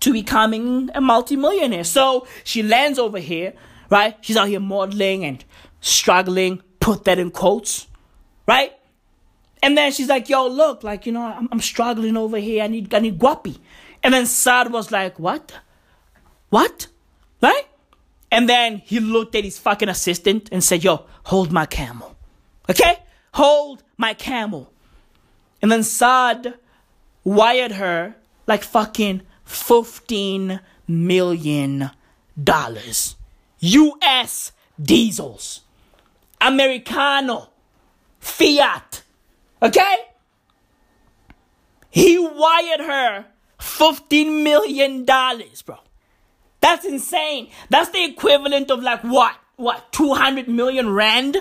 [0.00, 1.84] to becoming a multimillionaire.
[1.84, 3.54] So she lands over here,
[3.88, 4.16] right?
[4.20, 5.42] She's out here modeling and
[5.80, 7.86] struggling, put that in quotes,
[8.46, 8.72] right?
[9.62, 12.62] And then she's like, yo, look, like, you know, I'm, I'm struggling over here.
[12.62, 13.58] I need, I need guapi.
[14.02, 15.58] And then Saad was like, what?
[16.50, 16.88] What?
[17.40, 17.66] Right?
[18.34, 22.16] And then he looked at his fucking assistant and said, Yo, hold my camel.
[22.68, 22.98] Okay?
[23.34, 24.73] Hold my camel.
[25.64, 26.58] And then Saad
[27.24, 31.90] wired her like fucking 15 million
[32.36, 33.16] dollars.
[33.60, 35.62] US diesels.
[36.38, 37.48] Americano.
[38.20, 39.04] Fiat.
[39.62, 39.96] Okay?
[41.88, 43.24] He wired her
[43.58, 45.78] 15 million dollars, bro.
[46.60, 47.48] That's insane.
[47.70, 49.36] That's the equivalent of like what?
[49.56, 49.92] What?
[49.92, 51.38] 200 million rand?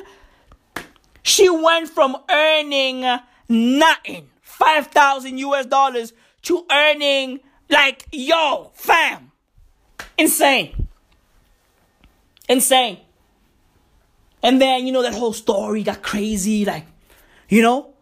[1.24, 3.04] She went from earning
[3.50, 6.14] nothing, 5,000 US dollars,
[6.44, 7.40] to earning
[7.70, 9.32] like, yo, fam.
[10.18, 10.88] Insane.
[12.48, 13.00] Insane.
[14.44, 16.66] And then, you know, that whole story got crazy.
[16.66, 16.86] Like,
[17.50, 17.94] you know,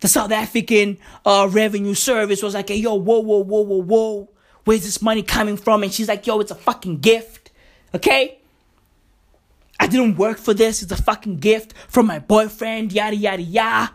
[0.00, 4.28] the South African uh, Revenue Service was like, hey, yo, whoa, whoa, whoa, whoa, whoa.
[4.64, 5.82] Where's this money coming from?
[5.82, 7.52] And she's like, yo, it's a fucking gift.
[7.94, 8.38] Okay?
[9.78, 10.82] I didn't work for this.
[10.82, 13.92] It's a fucking gift from my boyfriend, yada, yada, yada.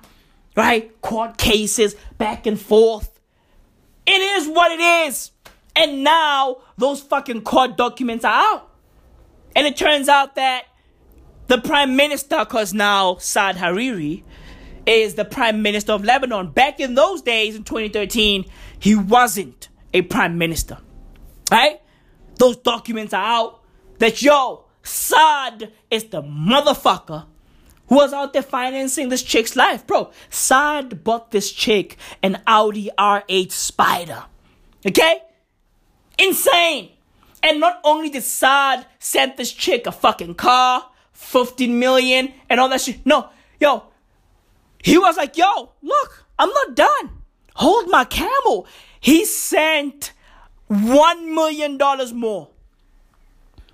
[0.55, 0.99] Right?
[1.01, 3.19] Court cases, back and forth.
[4.05, 5.31] It is what it is.
[5.75, 8.69] And now those fucking court documents are out.
[9.55, 10.65] And it turns out that
[11.47, 14.23] the prime minister, because now Saad Hariri
[14.85, 16.51] is the prime minister of Lebanon.
[16.51, 18.45] Back in those days in 2013,
[18.79, 20.77] he wasn't a prime minister.
[21.51, 21.81] Right?
[22.35, 23.63] Those documents are out
[23.99, 27.25] that yo, Saad is the motherfucker
[27.91, 29.85] who was out there financing this chick's life.
[29.85, 34.23] Bro, Saad bought this chick an Audi R8 Spider.
[34.87, 35.21] Okay?
[36.17, 36.91] Insane.
[37.43, 42.69] And not only did Saad send this chick a fucking car, 15 million, and all
[42.69, 43.05] that shit.
[43.05, 43.27] No,
[43.59, 43.83] yo,
[44.81, 47.09] he was like, yo, look, I'm not done.
[47.55, 48.67] Hold my camel.
[49.01, 50.13] He sent
[50.69, 51.77] $1 million
[52.17, 52.51] more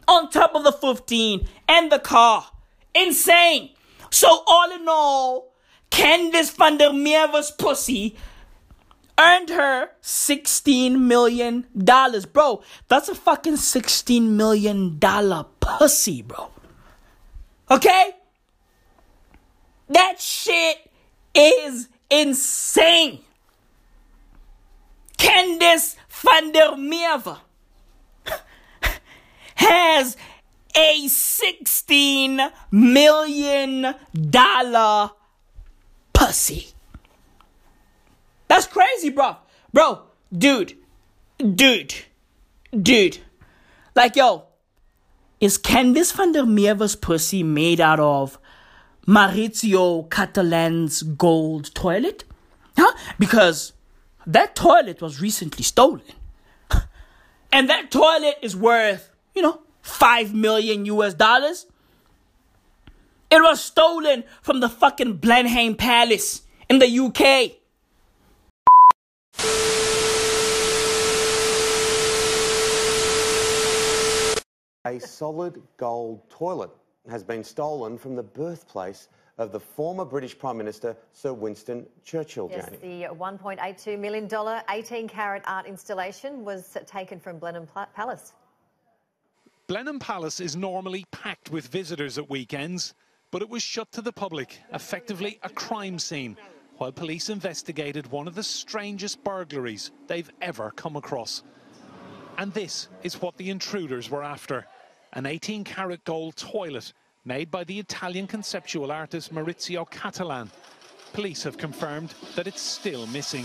[0.07, 2.47] on top of the 15 and the car.
[2.95, 3.75] Insane.
[4.09, 5.53] So all in all,
[5.91, 8.15] Candice van der Merwe's pussy
[9.19, 12.25] earned her 16 million dollars.
[12.25, 16.49] Bro, that's a fucking 16 million dollar pussy, bro.
[17.69, 18.11] Okay?
[19.89, 20.77] That shit
[21.33, 23.19] is insane.
[25.17, 27.37] Candice van der Merwe
[29.55, 30.15] has
[30.77, 32.39] a 16
[32.71, 35.11] million dollar
[36.13, 36.67] pussy.
[38.47, 39.37] That's crazy, bro.
[39.73, 40.77] Bro, dude,
[41.39, 41.95] dude,
[42.71, 43.17] dude.
[43.95, 44.45] Like, yo,
[45.41, 48.37] is Candice van der Merwe's pussy made out of
[49.07, 52.23] Maurizio Cattelan's gold toilet?
[52.77, 52.93] Huh?
[53.17, 53.73] Because
[54.25, 56.03] that toilet was recently stolen.
[57.51, 61.65] And that toilet is worth, you know, 5 million US dollars.
[63.31, 67.57] It was stolen from the fucking Blenheim Palace in the UK.
[74.85, 76.69] A solid gold toilet
[77.09, 82.47] has been stolen from the birthplace of the former British Prime Minister Sir Winston Churchill,
[82.49, 83.01] Yes, Janie.
[83.01, 84.29] the $1.82 million
[84.69, 88.31] 18 carat art installation was taken from Blenheim Palace.
[89.67, 92.93] Blenheim Palace is normally packed with visitors at weekends,
[93.31, 96.37] but it was shut to the public, effectively a crime scene,
[96.77, 101.43] while police investigated one of the strangest burglaries they've ever come across.
[102.37, 104.65] And this is what the intruders were after
[105.11, 106.93] an 18 carat gold toilet
[107.25, 110.49] made by the Italian conceptual artist Maurizio Cattelan.
[111.11, 113.43] Police have confirmed that it's still missing.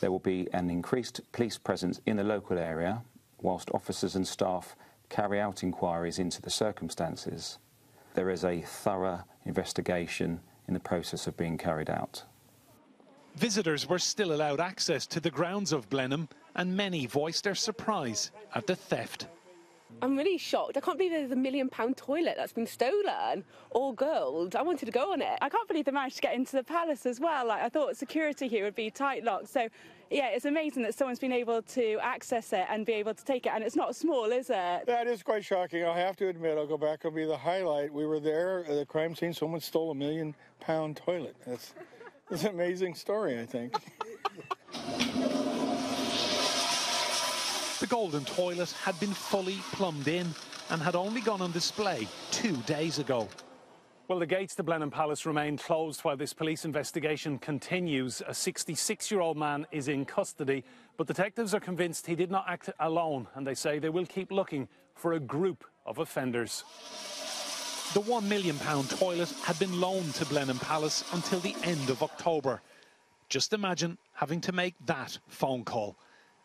[0.00, 3.02] There will be an increased police presence in the local area
[3.40, 4.74] whilst officers and staff
[5.12, 7.58] carry out inquiries into the circumstances.
[8.14, 12.24] There is a thorough investigation in the process of being carried out.
[13.36, 18.30] Visitors were still allowed access to the grounds of Blenheim, and many voiced their surprise
[18.54, 19.26] at the theft.
[20.00, 20.76] I'm really shocked.
[20.76, 24.56] I can't believe there's a million pound toilet that's been stolen, all gold.
[24.56, 25.38] I wanted to go on it.
[25.40, 27.46] I can't believe they managed to get into the palace as well.
[27.46, 29.48] Like I thought security here would be tight locked.
[29.48, 29.68] So
[30.10, 33.46] yeah, it's amazing that someone's been able to access it and be able to take
[33.46, 33.52] it.
[33.54, 34.86] And it's not small, is it?
[34.86, 35.84] That is quite shocking.
[35.84, 37.00] I'll have to admit, I'll go back.
[37.00, 37.92] It'll be the highlight.
[37.92, 39.32] We were there at the crime scene.
[39.32, 41.36] Someone stole a million pound toilet.
[41.46, 41.74] That's,
[42.28, 43.74] that's an amazing story, I think.
[47.82, 50.28] The golden toilet had been fully plumbed in
[50.70, 53.28] and had only gone on display two days ago.
[54.06, 58.22] Well, the gates to Blenheim Palace remain closed while this police investigation continues.
[58.28, 60.62] A 66 year old man is in custody,
[60.96, 64.30] but detectives are convinced he did not act alone, and they say they will keep
[64.30, 66.62] looking for a group of offenders.
[67.94, 68.58] The £1 million
[68.96, 72.62] toilet had been loaned to Blenheim Palace until the end of October.
[73.28, 75.96] Just imagine having to make that phone call.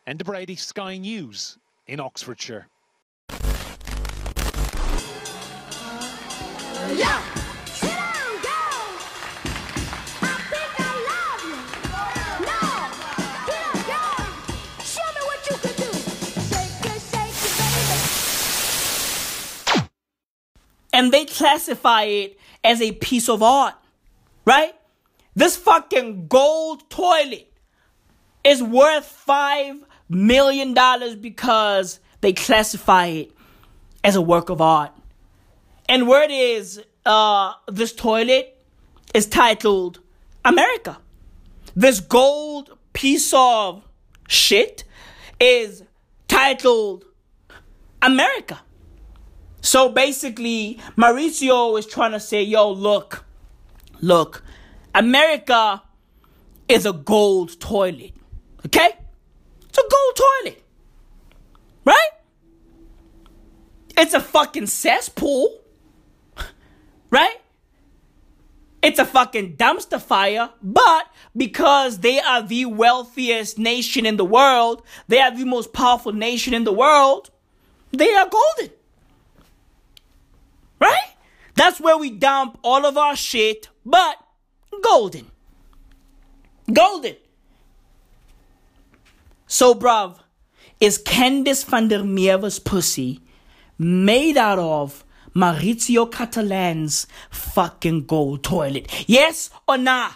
[0.08, 2.68] Enda Brady, Sky News in Oxfordshire.
[6.95, 7.22] Yeah.
[7.66, 8.55] Sit down, go.
[10.22, 11.60] I think I love you.
[12.47, 12.62] No.
[13.47, 14.01] Get up, go.
[14.82, 15.91] Show me what you can do.
[16.47, 17.51] Shake it, shake it,
[19.76, 19.89] baby.
[20.93, 23.76] and they classify it as a piece of art,
[24.45, 24.74] right?
[25.36, 27.51] This fucking gold toilet
[28.45, 33.32] is worth five million dollars because they classify it
[34.03, 34.91] as a work of art.
[35.89, 38.58] And word is, uh, this toilet
[39.14, 39.99] is titled
[40.43, 40.97] America.
[41.76, 43.84] This gold piece of
[44.28, 44.84] shit
[45.39, 45.84] is
[46.28, 47.05] titled
[48.01, 48.60] America.
[49.62, 53.26] So basically, Maurizio is trying to say, yo, look,
[54.01, 54.43] look,
[54.95, 55.82] America
[56.68, 58.14] is a gold toilet.
[58.66, 58.89] Okay?
[59.78, 60.64] It's a gold toilet.
[61.86, 62.10] Right?
[63.98, 65.62] It's a fucking cesspool.
[67.10, 67.38] Right?
[68.84, 71.08] It's a fucking dumpster fire, but
[71.38, 76.54] because they are the wealthiest nation in the world, they are the most powerful nation
[76.54, 77.30] in the world,
[77.92, 78.76] they are golden.
[80.82, 81.16] Right?
[81.56, 84.18] That's where we dump all of our shit, but
[84.84, 85.32] golden.
[86.72, 87.16] Golden.
[89.48, 90.19] So, bruv,
[90.80, 93.22] is Candice van der Meer's pussy
[93.78, 98.91] made out of Maurizio Cattelan's fucking gold toilet?
[99.07, 100.11] Yes or nah?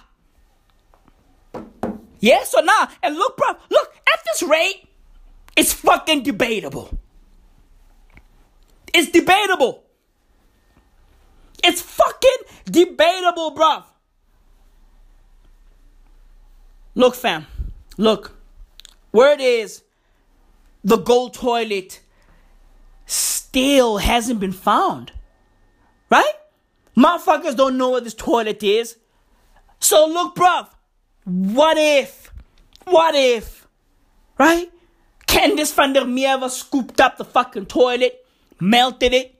[2.20, 2.88] Yes or nah?
[3.02, 4.88] And look, bruv, look, at this rate,
[5.56, 6.98] it's fucking debatable.
[8.94, 9.86] It's debatable.
[11.64, 13.86] It's fucking debatable, bruv.
[16.95, 17.48] Look, fam.
[17.98, 18.41] Look.
[19.12, 19.84] Word is
[20.84, 22.02] the gold toilet
[23.06, 25.12] still hasn't been found.
[26.10, 26.34] Right?
[26.96, 28.98] Motherfuckers don't know where this toilet is.
[29.80, 30.70] So look, bruv.
[31.24, 32.32] What if?
[32.86, 33.68] What if?
[34.38, 34.72] Right?
[35.28, 38.26] Candice van der Merwe scooped up the fucking toilet,
[38.60, 39.36] melted it,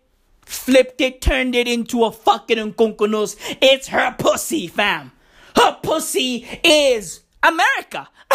[0.45, 3.35] flipped it, turned it into a fucking unkunkunus.
[3.61, 5.11] It's her pussy, fam.
[5.56, 8.07] Her pussy is America.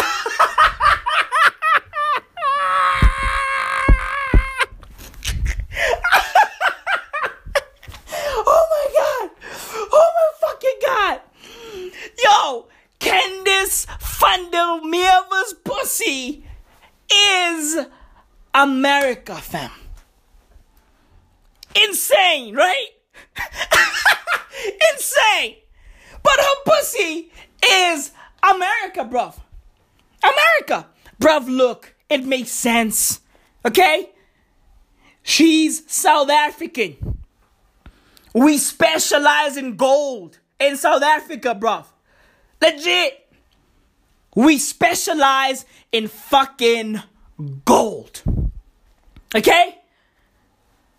[8.45, 9.29] oh my god.
[9.91, 11.21] Oh my fucking god.
[12.23, 12.67] Yo,
[12.99, 13.85] Candice
[14.83, 16.45] Merwe's pussy
[17.11, 17.85] is
[18.53, 19.71] America, fam.
[21.75, 22.87] Insane, right?
[24.93, 25.55] Insane.
[26.23, 27.31] But her pussy
[27.63, 28.11] is
[28.43, 29.39] America, bruv.
[30.23, 30.87] America.
[31.19, 33.21] Bruv, look, it makes sense.
[33.65, 34.09] Okay?
[35.23, 37.19] She's South African.
[38.33, 41.85] We specialize in gold in South Africa, bruv.
[42.61, 43.23] Legit.
[44.35, 47.01] We specialize in fucking
[47.65, 48.21] gold.
[49.35, 49.77] Okay?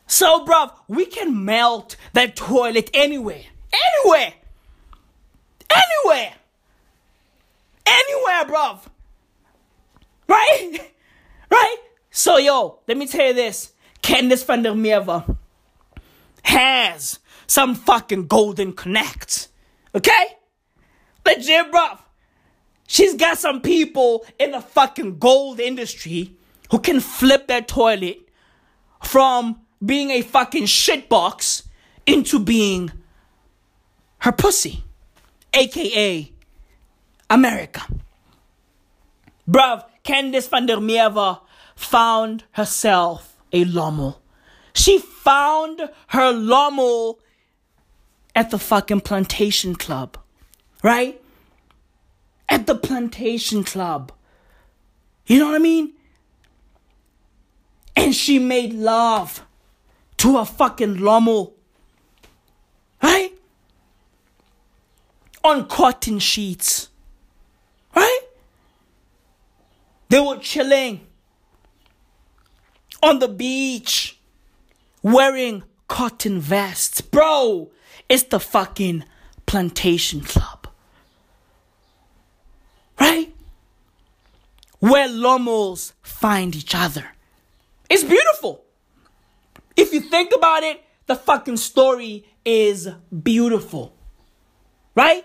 [0.06, 3.44] So, bruv, we can melt that toilet anywhere.
[3.72, 4.32] Anywhere.
[5.70, 6.34] Anywhere.
[7.86, 8.80] Anywhere, bruv.
[10.26, 10.78] Right?
[11.50, 11.76] Right?
[12.10, 13.72] So, yo, let me tell you this.
[14.02, 15.36] Candice van der Merwe
[16.42, 19.48] has some fucking golden connects.
[19.94, 20.37] Okay?
[21.26, 21.98] Legit, bruv.
[22.86, 26.32] She's got some people in the fucking gold industry
[26.70, 28.18] who can flip their toilet
[29.04, 31.64] from being a fucking shitbox
[32.06, 32.90] into being
[34.20, 34.82] her pussy,
[35.52, 36.32] aka
[37.30, 37.82] America.
[39.48, 41.40] Bruv, Candice van der Merwe
[41.76, 44.20] found herself a lommel.
[44.74, 47.20] She found her lommel
[48.34, 50.18] at the fucking plantation club,
[50.82, 51.20] right?
[52.48, 54.12] At the plantation club.
[55.26, 55.92] You know what I mean?
[57.96, 59.44] And she made love
[60.18, 61.54] to a fucking lommel.
[63.02, 63.32] Right?
[65.44, 66.88] On cotton sheets.
[67.94, 68.20] Right?
[70.08, 71.06] They were chilling
[73.02, 74.18] on the beach
[75.02, 77.00] wearing cotton vests.
[77.00, 77.70] Bro,
[78.08, 79.04] it's the fucking
[79.46, 80.68] plantation club.
[83.00, 83.32] Right?
[84.80, 87.06] Where Lomos find each other.
[87.90, 88.64] It's beautiful.
[89.76, 92.88] If you think about it, the fucking story is
[93.22, 93.94] beautiful.
[94.94, 95.24] Right?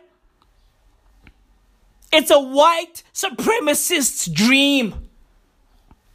[2.12, 5.10] It's a white supremacist's dream.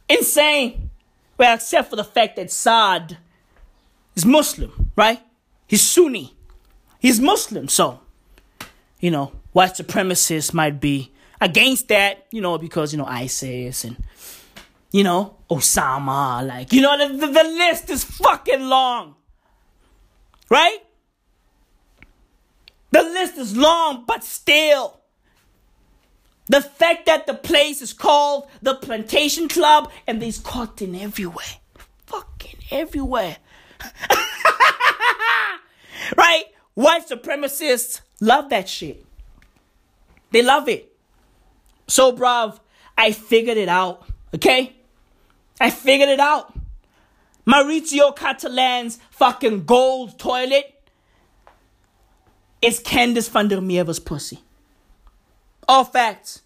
[0.07, 0.89] Insane.
[1.37, 3.17] Well, except for the fact that Saad
[4.15, 5.21] is Muslim, right?
[5.67, 6.35] He's Sunni.
[6.99, 8.01] He's Muslim, so,
[8.99, 13.97] you know, white supremacists might be against that, you know, because, you know, ISIS and,
[14.91, 19.15] you know, Osama, like, you know, the, the, the list is fucking long.
[20.49, 20.79] Right?
[22.91, 24.99] The list is long, but still.
[26.47, 31.45] The fact that the place is called the Plantation Club and there's cotton everywhere.
[32.07, 33.37] Fucking everywhere.
[36.17, 36.45] right?
[36.73, 39.05] White supremacists love that shit.
[40.31, 40.88] They love it.
[41.89, 42.59] So, bruv,
[42.97, 44.05] I figured it out.
[44.33, 44.75] Okay?
[45.59, 46.53] I figured it out.
[47.47, 50.87] Maurizio Cattelan's fucking gold toilet
[52.61, 54.39] is Candice van der Merwe's pussy.
[55.67, 56.43] All facts.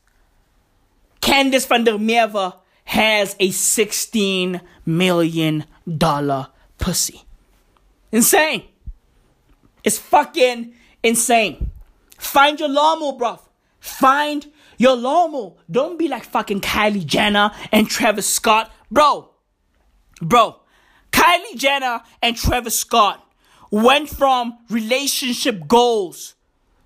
[1.21, 2.53] Candice van der Merwe
[2.85, 5.65] has a $16 million
[6.77, 7.21] pussy.
[8.11, 8.63] Insane.
[9.83, 11.71] It's fucking insane.
[12.17, 13.39] Find your lawnmower, bruv.
[13.79, 14.47] Find
[14.77, 15.53] your lawnmower.
[15.69, 18.71] Don't be like fucking Kylie Jenner and Travis Scott.
[18.91, 19.29] Bro,
[20.21, 20.59] bro,
[21.11, 23.25] Kylie Jenner and Travis Scott
[23.71, 26.35] went from relationship goals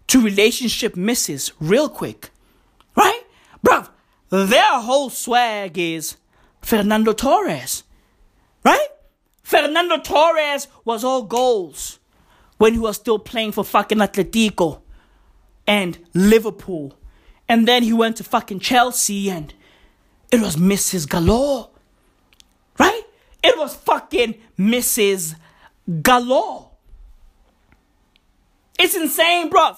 [0.08, 2.32] to relationship misses real quick.
[2.96, 3.22] Right?
[3.66, 3.90] Bruv,
[4.30, 6.18] their whole swag is
[6.62, 7.84] Fernando Torres.
[8.64, 8.88] Right?
[9.44, 12.00] Fernando Torres was all goals
[12.58, 14.82] when he was still playing for fucking Atletico
[15.66, 16.98] and Liverpool.
[17.50, 19.54] And then he went to fucking Chelsea and
[20.32, 21.08] it was Mrs.
[21.08, 21.70] Galore.
[22.78, 23.04] Right?
[23.44, 25.36] It was fucking Mrs.
[26.02, 26.72] Galore.
[28.80, 29.78] It's insane, bruv.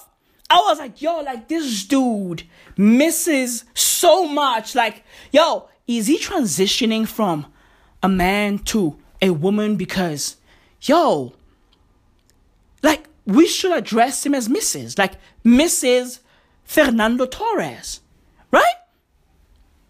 [0.50, 2.42] I was like, yo, like this dude
[2.76, 4.74] misses so much.
[4.74, 7.46] Like, yo, is he transitioning from
[8.02, 9.76] a man to a woman?
[9.76, 10.36] Because,
[10.80, 11.34] yo,
[12.82, 14.98] like, we should address him as Mrs.
[14.98, 15.14] Like,
[15.44, 16.18] Mrs.
[16.70, 18.00] Fernando Torres.
[18.52, 18.76] Right?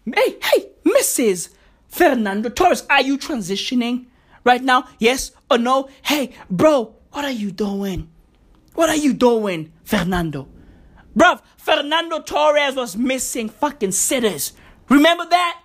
[0.03, 1.49] Hey, hey, Mrs.
[1.87, 4.07] Fernando Torres, are you transitioning
[4.43, 4.87] right now?
[4.97, 5.89] Yes or no?
[6.01, 8.09] Hey, bro, what are you doing?
[8.73, 10.47] What are you doing, Fernando?
[11.15, 14.53] Bruv, Fernando Torres was missing fucking sitters.
[14.89, 15.61] Remember that?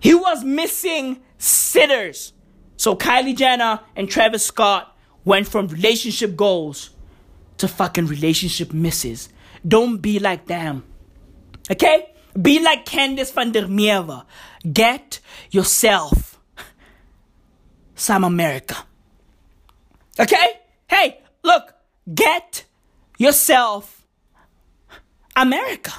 [0.00, 2.32] He was missing sitters.
[2.76, 6.90] So Kylie Jenner and Travis Scott went from relationship goals
[7.58, 9.28] to fucking relationship misses.
[9.66, 10.84] Don't be like them.
[11.70, 12.10] Okay?
[12.40, 14.24] Be like Candice van der Merwe.
[14.72, 15.20] Get
[15.50, 16.38] yourself
[17.94, 18.76] some America.
[20.18, 20.60] Okay?
[20.88, 21.74] Hey, look,
[22.12, 22.64] get
[23.18, 24.06] yourself
[25.36, 25.92] America.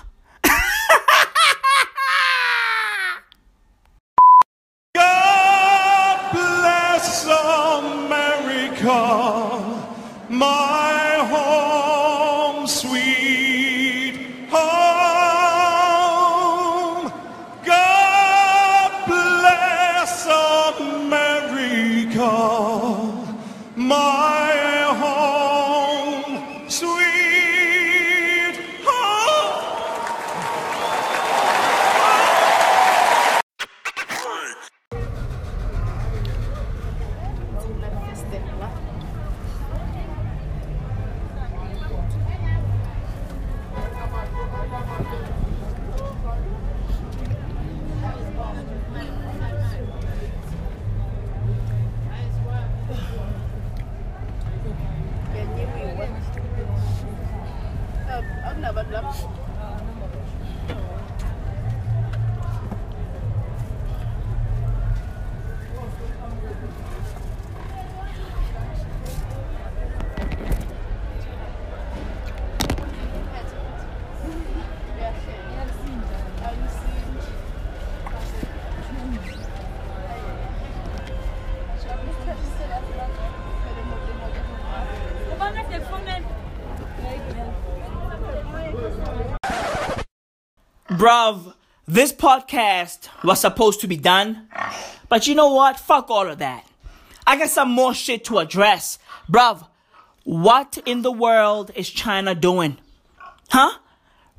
[90.97, 91.53] Bruv,
[91.87, 94.47] this podcast was supposed to be done.
[95.09, 95.79] But you know what?
[95.79, 96.65] Fuck all of that.
[97.27, 98.99] I got some more shit to address.
[99.29, 99.67] Bruv,
[100.23, 102.77] what in the world is China doing?
[103.49, 103.77] Huh?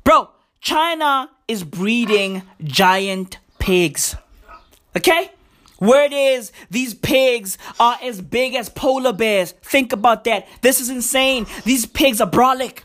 [0.03, 0.29] Bro,
[0.61, 4.15] China is breeding giant pigs.
[4.95, 5.31] Okay?
[5.79, 9.51] Word is, these pigs are as big as polar bears.
[9.61, 10.47] Think about that.
[10.61, 11.45] This is insane.
[11.65, 12.79] These pigs are brolic.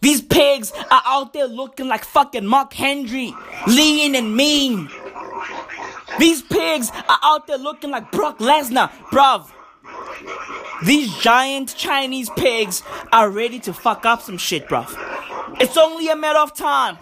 [0.00, 3.34] These pigs are out there looking like fucking Mark Henry,
[3.66, 4.88] lean and mean.
[6.18, 9.50] These pigs are out there looking like Brock Lesnar, bruv.
[10.84, 12.82] These giant Chinese pigs
[13.12, 14.88] are ready to fuck up some shit, bruv.
[15.60, 16.96] It's only a matter of time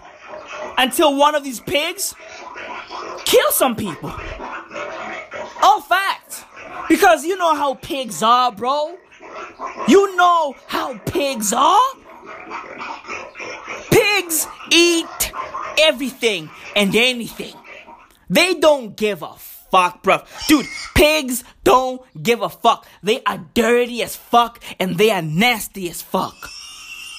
[0.76, 2.14] until one of these pigs
[3.24, 4.12] kill some people.
[5.62, 6.44] All fact.
[6.88, 8.96] Because you know how pigs are, bro.
[9.86, 11.92] You know how pigs are.
[13.90, 15.32] Pigs eat
[15.78, 17.54] everything and anything.
[18.30, 19.34] They don't give a
[19.70, 20.26] fuck, bruv.
[20.48, 22.86] Dude, pigs don't give a fuck.
[23.02, 26.34] They are dirty as fuck and they are nasty as fuck.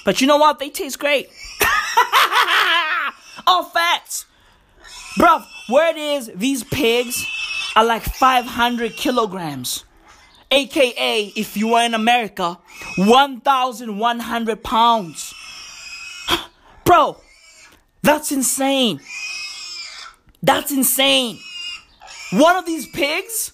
[0.04, 0.58] But you know what?
[0.58, 1.28] They taste great.
[3.46, 4.26] All facts.
[5.18, 7.26] Bruv, word is these pigs
[7.76, 9.84] are like 500 kilograms.
[10.50, 12.58] AKA, if you are in America,
[12.96, 15.34] 1,100 pounds.
[16.84, 17.18] Bro,
[18.02, 19.00] that's insane.
[20.42, 21.38] That's insane.
[22.32, 23.52] One of these pigs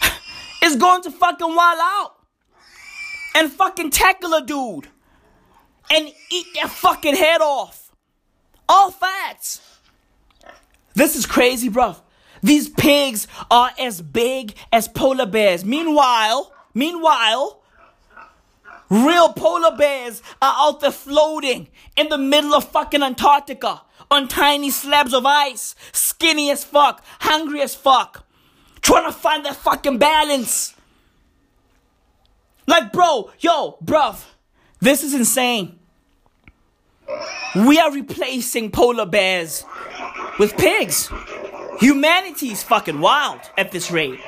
[0.62, 2.14] is going to fucking wild out
[3.34, 4.88] and fucking tackle a dude
[5.90, 7.92] and eat their fucking head off.
[8.68, 9.60] All facts.
[10.94, 11.96] This is crazy, bro.
[12.44, 15.64] These pigs are as big as polar bears.
[15.64, 17.62] Meanwhile, meanwhile,
[18.90, 23.80] real polar bears are out there floating in the middle of fucking Antarctica
[24.10, 28.26] on tiny slabs of ice, skinny as fuck, hungry as fuck,
[28.82, 30.74] trying to find that fucking balance.
[32.66, 34.22] Like, bro, yo, bruv,
[34.80, 35.78] this is insane.
[37.56, 39.64] We are replacing polar bears
[40.38, 41.10] with pigs.
[41.80, 44.20] Humanity is fucking wild at this rate.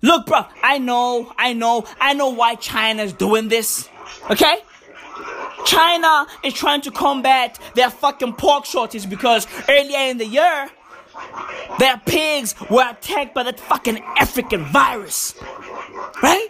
[0.00, 3.88] Look, bro, I know, I know, I know why China's doing this.
[4.30, 4.58] Okay?
[5.64, 10.70] China is trying to combat their fucking pork shortage because earlier in the year,
[11.78, 15.34] their pigs were attacked by that fucking African virus.
[16.22, 16.48] Right?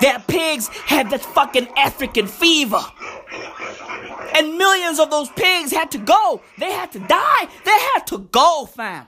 [0.00, 2.80] Their pigs had that fucking African fever.
[4.34, 6.42] And millions of those pigs had to go.
[6.58, 7.48] They had to die.
[7.64, 9.06] They had to go, fam.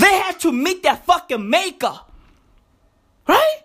[0.00, 1.98] They had to meet their fucking maker.
[3.28, 3.58] Right?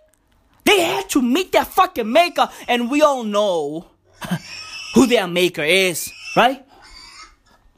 [0.63, 2.49] They had to meet their fucking maker.
[2.67, 3.87] And we all know
[4.93, 6.65] who their maker is, right?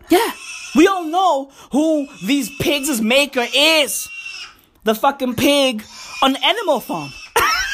[0.10, 0.32] Yeah.
[0.76, 4.10] We all know who these pigs' maker is.
[4.84, 5.84] The fucking pig
[6.22, 7.12] on the Animal Farm.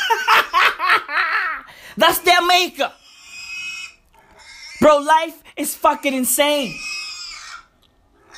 [1.98, 2.92] That's their maker.
[4.80, 6.78] Bro, life is fucking insane.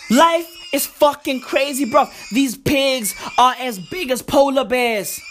[0.09, 2.05] Life is fucking crazy, bro.
[2.31, 5.21] These pigs are as big as polar bears.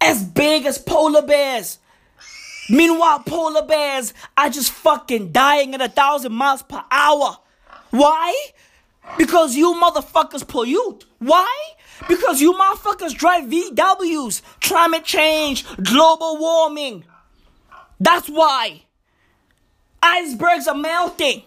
[0.00, 1.78] As big as polar bears.
[2.68, 7.38] Meanwhile, polar bears are just fucking dying at a thousand miles per hour.
[7.90, 8.34] Why?
[9.16, 11.06] Because you motherfuckers pollute.
[11.18, 11.56] Why?
[12.06, 17.04] Because you motherfuckers drive VWs, climate change, global warming.
[17.98, 18.82] That's why.
[20.02, 21.42] Icebergs are melting.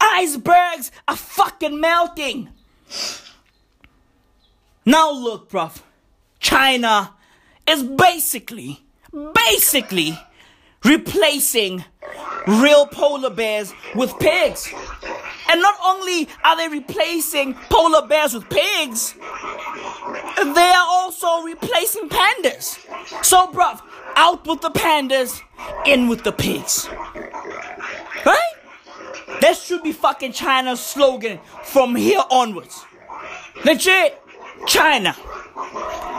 [0.00, 2.48] Icebergs are fucking melting.
[4.84, 5.82] Now look, bruv.
[6.38, 7.12] China
[7.68, 8.84] is basically,
[9.34, 10.18] basically
[10.86, 11.84] replacing
[12.46, 14.72] real polar bears with pigs.
[15.48, 22.78] And not only are they replacing polar bears with pigs, they are also replacing pandas.
[23.24, 23.80] So, bruv,
[24.16, 25.40] out with the pandas,
[25.86, 26.88] in with the pigs.
[28.24, 28.52] Right?
[29.40, 32.84] That should be fucking China's slogan from here onwards.
[33.64, 34.20] Legit,
[34.66, 35.16] China.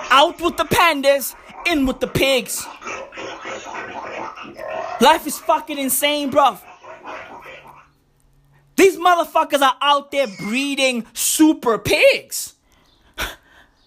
[0.09, 1.35] Out with the pandas,
[1.65, 2.65] in with the pigs.
[4.99, 6.59] Life is fucking insane, bruv.
[8.75, 12.55] These motherfuckers are out there breeding super pigs.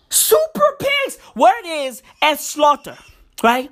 [0.09, 1.19] Super pigs!
[1.35, 2.97] Where it is at slaughter,
[3.43, 3.71] right?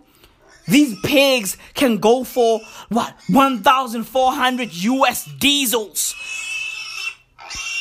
[0.69, 3.15] These pigs can go for what?
[3.29, 6.15] 1,400 US diesels.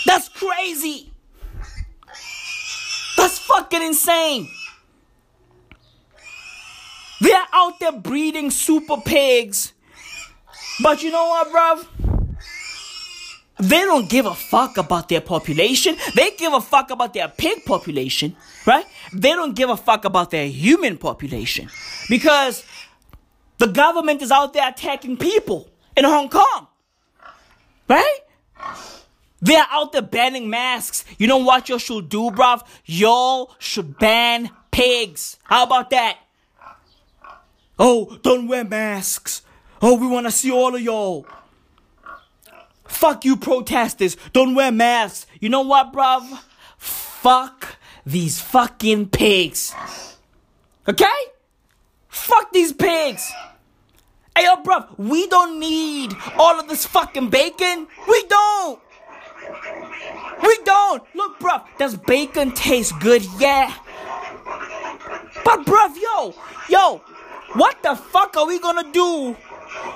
[0.05, 1.11] That's crazy.
[3.17, 4.49] That's fucking insane.
[7.22, 9.73] They're out there breeding super pigs
[10.80, 11.88] But you know what, bruv?
[13.60, 15.98] They don't give a fuck about their population.
[16.14, 18.35] They give a fuck about their pig population,
[18.68, 18.85] right?
[19.11, 21.69] They don't give a fuck about their human population.
[22.07, 22.64] Because
[23.57, 26.68] the government is out there attacking people in Hong Kong,
[27.89, 28.19] right?
[29.41, 31.03] They're out there banning masks.
[31.18, 32.61] You know what y'all should do, bruv?
[32.85, 35.38] Y'all should ban pigs.
[35.44, 36.19] How about that?
[37.79, 39.43] Oh, don't wear masks.
[39.81, 41.27] Oh, we want to see all of y'all.
[42.85, 44.17] Fuck you protesters.
[44.33, 45.27] Don't wear masks.
[45.39, 46.39] You know what, bruv?
[46.77, 49.75] Fuck these fucking pigs.
[50.87, 51.05] Okay?
[52.07, 53.31] Fuck these pigs.
[54.35, 57.87] Hey, yo, bruv, we don't need all of this fucking bacon.
[58.07, 58.79] We don't.
[60.41, 61.03] We don't.
[61.15, 63.25] Look, bruv, does bacon taste good?
[63.39, 63.73] Yeah.
[65.43, 66.33] But, bruv, yo,
[66.69, 67.01] yo,
[67.53, 69.36] what the fuck are we gonna do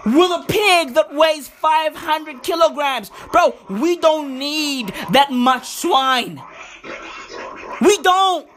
[0.06, 3.12] with a pig that weighs 500 kilograms?
[3.32, 6.42] Bro, we don't need that much swine.
[7.82, 8.48] We don't.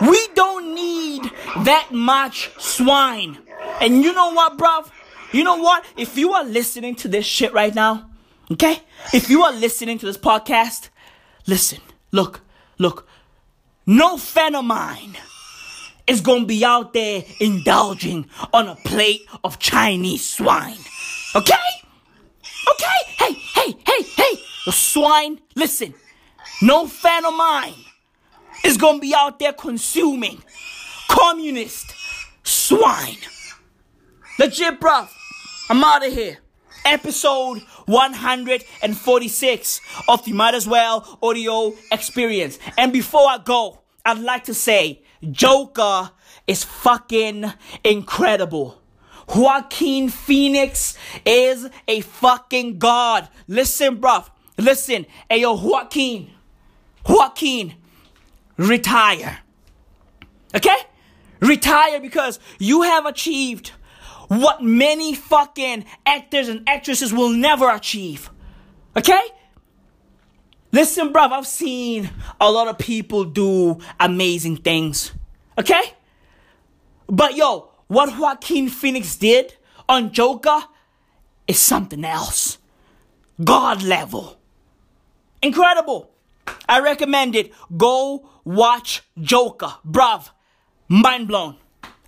[0.00, 1.22] We don't need
[1.64, 3.38] that much swine.
[3.80, 4.90] And you know what, bruv?
[5.32, 5.84] You know what?
[5.96, 8.10] If you are listening to this shit right now,
[8.52, 8.80] okay?
[9.12, 10.90] If you are listening to this podcast,
[11.46, 11.80] listen,
[12.12, 12.42] look,
[12.78, 13.08] look.
[13.86, 15.16] No fan of mine
[16.06, 20.78] is gonna be out there indulging on a plate of Chinese swine.
[21.34, 21.54] Okay?
[22.70, 22.86] Okay?
[23.18, 24.38] Hey, hey, hey, hey!
[24.66, 25.94] The swine, listen.
[26.62, 27.74] No fan of mine
[28.64, 30.42] is gonna be out there consuming
[31.08, 31.94] communist
[32.42, 33.18] swine.
[34.38, 35.08] Legit, bruv.
[35.70, 36.38] I'm out of here.
[36.84, 42.58] Episode 146 of the Might As Well audio experience.
[42.76, 46.10] And before I go, I'd like to say Joker
[46.46, 47.52] is fucking
[47.82, 48.80] incredible.
[49.28, 53.28] Joaquin Phoenix is a fucking god.
[53.48, 54.28] Listen, bruv.
[54.58, 55.06] Listen.
[55.28, 56.30] Hey, yo, Joaquin.
[57.08, 57.74] Joaquin,
[58.56, 59.38] retire.
[60.54, 60.76] Okay?
[61.40, 63.72] Retire because you have achieved
[64.28, 68.30] what many fucking actors and actresses will never achieve.
[68.96, 69.20] Okay?
[70.74, 72.10] Listen, bruv, I've seen
[72.40, 75.12] a lot of people do amazing things.
[75.56, 75.80] Okay?
[77.06, 79.54] But yo, what Joaquin Phoenix did
[79.88, 80.64] on Joker
[81.46, 82.58] is something else.
[83.44, 84.40] God level.
[85.40, 86.10] Incredible.
[86.68, 87.52] I recommend it.
[87.76, 89.74] Go watch Joker.
[89.88, 90.30] Bruv.
[90.88, 91.54] Mind blown.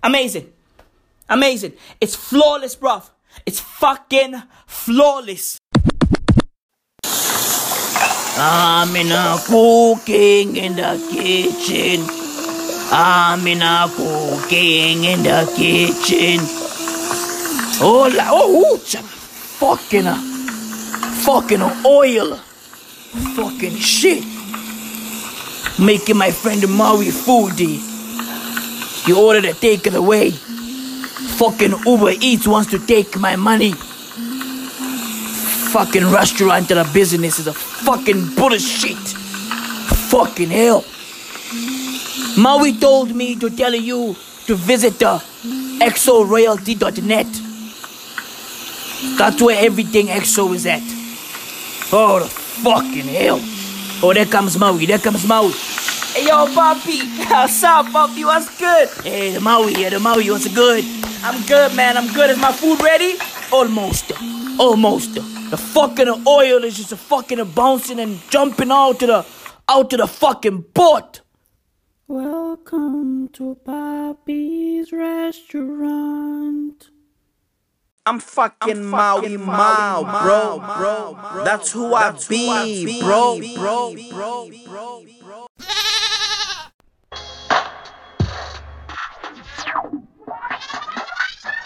[0.03, 0.51] Amazing.
[1.29, 1.71] Amazing.
[2.01, 3.11] It's flawless, bruv.
[3.45, 5.57] It's fucking flawless.
[8.39, 12.05] I'm in a cooking in the kitchen.
[12.91, 16.39] I'm in a cooking in the kitchen.
[17.81, 20.15] Oh, la, oh, ooh, fucking, uh,
[21.25, 22.35] fucking oil.
[23.35, 24.23] Fucking shit.
[25.79, 27.81] Making my friend Maui foodie.
[29.07, 30.31] You ordered a takeaway.
[31.39, 33.73] Fucking Uber Eats wants to take my money.
[35.71, 38.97] Fucking restaurant and a business is a fucking bullshit.
[40.09, 40.83] Fucking hell.
[42.37, 44.15] Maui told me to tell you
[44.45, 45.21] to visit the
[45.81, 47.27] exoroyalty.net.
[49.17, 50.81] That's where everything EXO is at.
[51.91, 53.39] Oh, the fucking hell.
[54.01, 54.85] Oh, there comes Maui.
[54.85, 55.51] There comes Maui.
[56.13, 56.99] Hey, yo, Bobby.
[57.29, 58.23] What's up, Bobby?
[58.23, 58.89] What's good?
[59.03, 59.89] Hey, the Maui here.
[59.89, 60.29] The Maui.
[60.29, 60.85] What's good?
[61.23, 61.97] I'm good, man.
[61.97, 62.29] I'm good.
[62.29, 63.15] Is my food ready?
[63.51, 64.11] Almost.
[64.59, 65.36] Almost.
[65.49, 69.25] The fucking oil is just a fucking bouncing and jumping out to the
[69.69, 71.21] out to the fucking boat.
[72.09, 76.89] Welcome to Bobby's restaurant.
[78.05, 81.43] I'm fucking Maui Mao, bro, bro.
[81.45, 85.05] That's who I be, bro, bro, bro, bro,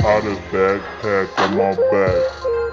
[0.04, 2.22] of backpack on my back.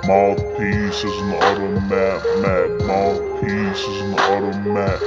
[0.07, 2.71] Mouthpiece is an automat, mat.
[2.87, 5.03] Mouthpiece is an automat.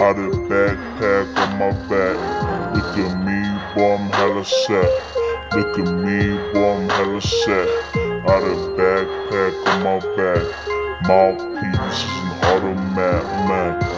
[0.00, 0.16] Of
[0.48, 2.16] backpack on my back.
[2.74, 3.40] Look at me,
[3.74, 4.90] boy, I'm hella set.
[5.54, 6.18] Look at me,
[6.52, 7.68] boy, I'm hella set.
[8.26, 10.44] Of backpack on my back.
[11.06, 13.90] Mouthpiece is an automat, mat.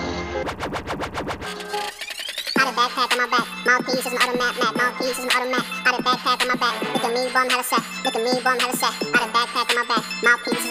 [3.92, 4.18] East is is.
[5.84, 6.80] Out of backpack on my back.
[6.80, 7.84] Look at me, bum had a sack.
[8.04, 8.94] Look at me, bum had a sack.
[9.02, 10.04] Out of backpack on my back.
[10.48, 10.62] Is.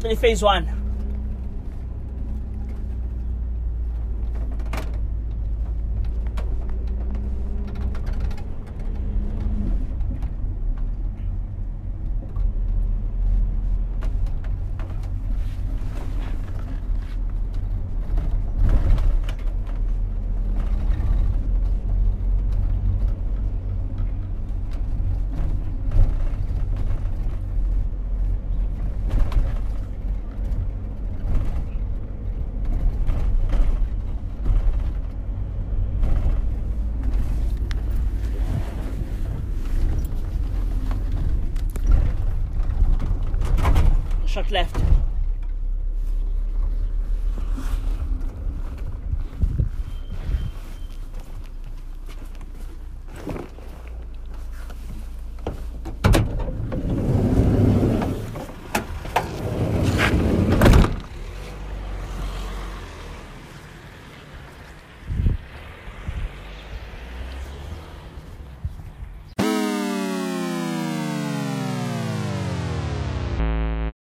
[0.00, 0.79] Play phase one.